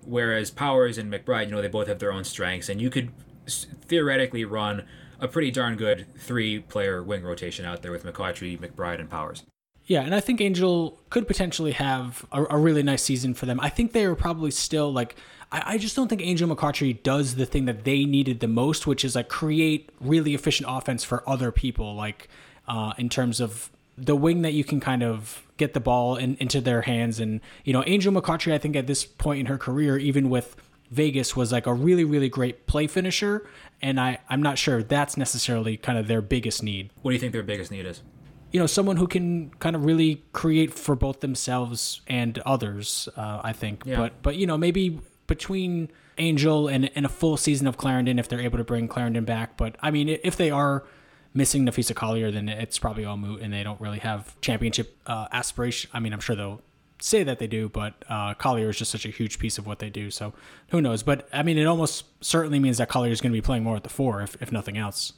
[0.03, 3.11] Whereas Powers and McBride, you know, they both have their own strengths, and you could
[3.47, 4.85] theoretically run
[5.17, 9.43] a pretty darn good three-player wing rotation out there with McCoughtry, McBride, and Powers.
[9.85, 13.59] Yeah, and I think Angel could potentially have a, a really nice season for them.
[13.59, 15.15] I think they are probably still like
[15.51, 18.87] I, I just don't think Angel McCoughtry does the thing that they needed the most,
[18.87, 22.27] which is like create really efficient offense for other people, like
[22.67, 26.35] uh, in terms of the wing that you can kind of get the ball in,
[26.39, 27.19] into their hands.
[27.19, 30.55] And you know, Angel McCoughtry, I think at this point in her career, even with
[30.89, 33.45] Vegas, was like a really really great play finisher.
[33.81, 37.19] And I I'm not sure that's necessarily kind of their biggest need What do you
[37.19, 38.01] think their biggest need is?
[38.53, 43.39] you know someone who can kind of really create for both themselves and others uh,
[43.45, 43.95] i think Yeah.
[43.95, 44.99] but but you know maybe
[45.31, 49.23] between angel and, and a full season of carleton if they're able to bring carleton
[49.23, 50.83] back but i mean if they are
[51.33, 55.27] missing napheesa collier then it's probably all moot and they don't really have championship uh,
[55.31, 56.61] aspiration i mean i'm sure they'll
[56.99, 59.79] say that they do but uh, collier is just such a huge piece of what
[59.79, 60.33] they do so
[60.71, 63.41] who knows but i mean it almost certainly means that collier is going to be
[63.41, 65.13] playing more at the four if, if nothing else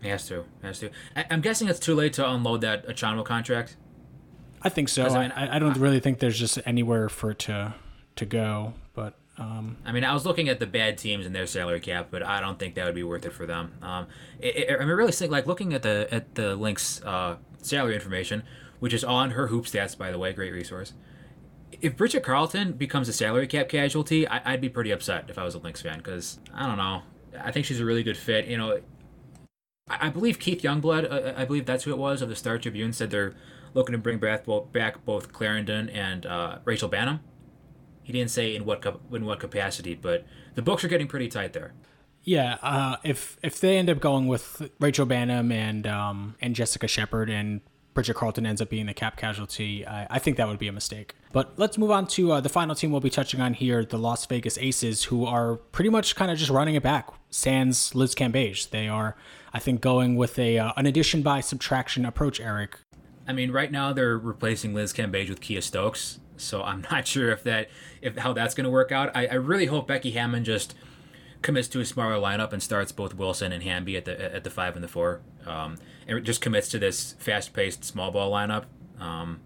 [0.00, 0.44] He has to.
[0.62, 0.90] He has to.
[1.14, 3.76] I, am guessing it's too late to unload that Achonwa contract.
[4.62, 5.04] I think so.
[5.04, 7.74] I, mean, I, I, don't really think there's just anywhere for it to
[8.16, 8.74] to go.
[9.38, 12.22] Um, I mean, I was looking at the bad teams and their salary cap, but
[12.22, 13.72] I don't think that would be worth it for them.
[13.80, 14.06] Um,
[14.38, 18.42] it, it, I mean, really, like looking at the at the Lynx uh, salary information,
[18.80, 20.92] which is on her hoop stats, by the way, great resource.
[21.80, 25.44] If Bridget Carleton becomes a salary cap casualty, I, would be pretty upset if I
[25.44, 27.02] was a Lynx fan because I don't know.
[27.40, 28.46] I think she's a really good fit.
[28.46, 28.80] You know,
[29.88, 32.58] I, I believe Kent Youngblood, uh, I believe that's who it was of the Star
[32.58, 33.34] Tribune, said they're
[33.72, 37.20] looking to bring back both, back both Carleton and uh, Rachel Banham.
[38.12, 41.54] He didn't say in what in what capacity, but the books are getting pretty tight
[41.54, 41.72] there.
[42.24, 46.86] Yeah, uh, if if they end up going with Rachel Banham and um, and Jessica
[46.86, 47.62] Shepard and
[47.94, 50.72] Bridget Carleton ends up being the cap casualty, I, I think that would be a
[50.72, 51.14] mistake.
[51.32, 53.98] But let's move on to uh, the final team we'll be touching on here, the
[53.98, 57.08] Las Vegas Aces, who are pretty much kind of just running it back.
[57.30, 58.68] Sans Liz Cambage.
[58.68, 59.16] They are,
[59.54, 62.40] I think, going with a uh, an addition by subtraction approach.
[62.40, 62.78] Eric.
[63.26, 67.30] I mean, right now they're replacing Liz Cambage with Kiah Stokes, so I'm not sure
[67.30, 67.68] if that
[68.00, 69.14] if how that's going to work out.
[69.14, 70.74] I, I really hope Becky Hammon just
[71.42, 74.50] commits to a smaller lineup and starts both Wilson and Hamby at the at the
[74.50, 78.64] five and the four, um, and just commits to this fast-paced small ball lineup.
[78.98, 79.40] Um,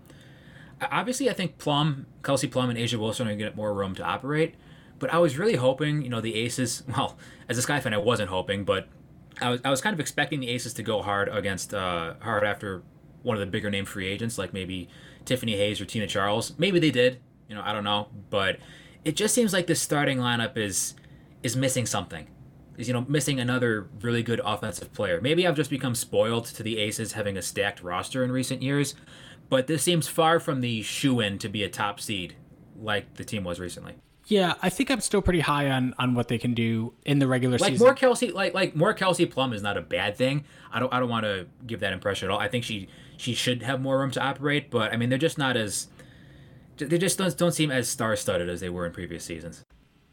[0.81, 3.95] obviously, I think Plum, Kelsey Plum, and A'ja Wilson are going to get more room
[3.97, 4.55] to operate.
[4.99, 6.83] But I was really hoping, you know, the Aces.
[6.97, 7.19] Well,
[7.49, 8.89] as a Sky fan, I wasn't hoping, but
[9.41, 12.45] I was I was kind of expecting the Aces to go hard against uh, hard
[12.45, 12.83] after
[13.23, 14.89] one of the bigger name free agents, like maybe
[15.27, 16.55] Tiffany Hayes or Tina Charles.
[16.59, 17.21] Maybe they did.
[17.49, 18.59] You know, I don't know, but
[19.05, 20.95] it just seems like the starting lineup is
[21.43, 22.27] is missing something.
[22.77, 25.21] Is you know missing another really good offensive player.
[25.21, 28.95] Maybe I've just become spoiled to the Aces having a stacked roster in recent years,
[29.49, 32.35] but this seems far from the shoe in to be a top seed
[32.79, 33.95] like the team was recently.
[34.27, 37.29] Yeah, I think I'm still pretty high on on what they can do in the
[37.29, 37.87] regular like season.
[37.87, 40.45] More Kelsey, like like more Kelsey Plum is not a bad thing.
[40.73, 42.41] I don't I don't want to give that impression at all.
[42.41, 45.39] I think she she should have more room to operate, but I mean they're just
[45.39, 45.89] not as
[46.77, 49.65] they just don't don't seem as star studded as they were in previous seasons.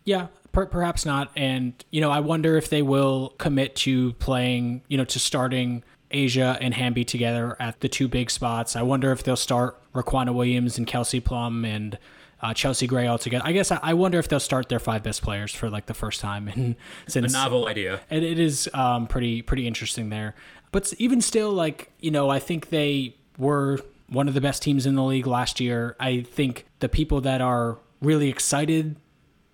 [0.06, 1.32] Yeah, per- perhaps not.
[1.36, 5.84] And you know, I wonder if they will commit to playing, you know, to starting
[6.12, 8.76] A'ja and Hamby together at the two big spots.
[8.76, 11.98] I wonder if they'll start Riquna Williams and Kelsey Plum and
[12.42, 13.44] uh, Chelsea Gray all together.
[13.46, 15.94] I guess I, I, wonder if they'll start their five best players for like the
[15.94, 16.76] first time and
[17.08, 18.02] since a novel idea.
[18.10, 20.36] And it is um, pretty pretty interesting there.
[20.74, 23.80] But even still, like you know, I think they were
[24.10, 25.96] one of the best teams in the league last year.
[26.00, 28.98] I think the people that are really excited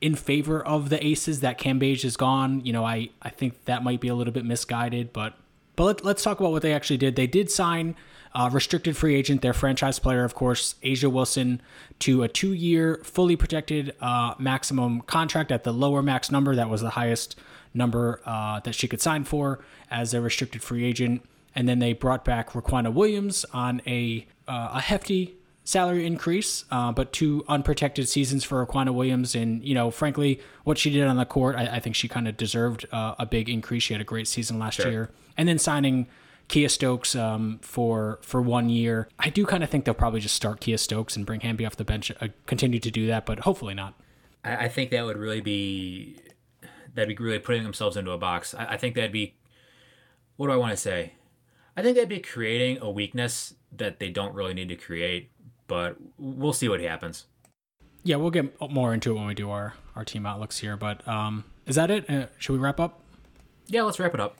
[0.01, 2.65] in favor of the Aces that Cambage is gone.
[2.65, 5.33] You know, I, I think that might be a little bit misguided, but
[5.75, 7.15] but let, us talk about what they actually did.
[7.15, 7.95] They did sign
[8.33, 11.61] uh, restricted free agent, their franchise player, of course, A'ja Wilson,
[11.99, 16.55] to a two year, fully protected uh, maximum contract at the lower max number.
[16.55, 17.37] That was the highest
[17.73, 19.59] number uh, that she could sign for
[19.89, 21.23] as a restricted free agent.
[21.55, 26.91] And then they brought back Riquna Williams on a, uh, a hefty salary increase, uh,
[26.91, 29.35] but two unprotected seasons for Riquna Williams.
[29.35, 32.27] And, you know, frankly, what she did on the court, I, I think she kind
[32.27, 33.83] of deserved uh, a big increase.
[33.83, 34.89] She had a great season last sure.
[34.89, 35.09] year.
[35.37, 36.07] And then signing
[36.49, 39.07] Kiah Stokes um, for for one year.
[39.19, 41.77] I do kind of think they'll probably just start Kiah Stokes and bring Hamby off
[41.77, 43.93] the bench, uh, continue to do that, but hopefully not.
[44.43, 46.17] I, I, think that would really be
[46.95, 48.55] that'd be really putting themselves into a box.
[48.55, 49.35] I, I think that'd be
[50.39, 51.13] what do I want to say?
[51.75, 55.31] I think that'd be creating a weakness that they don't really need to create
[55.69, 57.27] but we'll see what happens.
[58.03, 60.75] Yeah, we'll get more into it when we do our, our team outlooks here.
[60.75, 62.09] But um, is that it?
[62.09, 62.99] Uh, should we wrap up?
[63.67, 64.37] Yeah, let's wrap it up.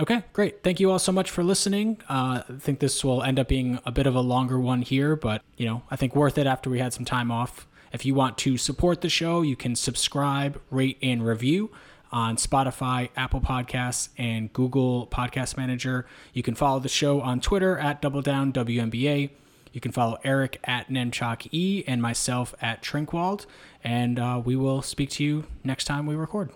[0.00, 0.62] Okay, great.
[0.62, 1.98] Thank you all so much for listening.
[2.08, 5.14] Uh, I think this will end up being a bit of a longer one here,
[5.14, 7.68] but you know, I think worth it after we had some time off.
[7.92, 11.70] If you want to support the show, you can subscribe, rate, and review
[12.12, 16.06] on Spotify, Apple Podcasts, and Google Podcast Manager.
[16.32, 19.30] You can follow the show on Twitter at Double Down WNBA.
[19.72, 23.46] You can follow Eric at Nemchok E and myself at Trinkwald.
[23.84, 26.50] And uh, we will speak to you next time we record.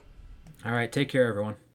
[0.64, 0.90] All right.
[0.90, 1.56] Take care, everyone.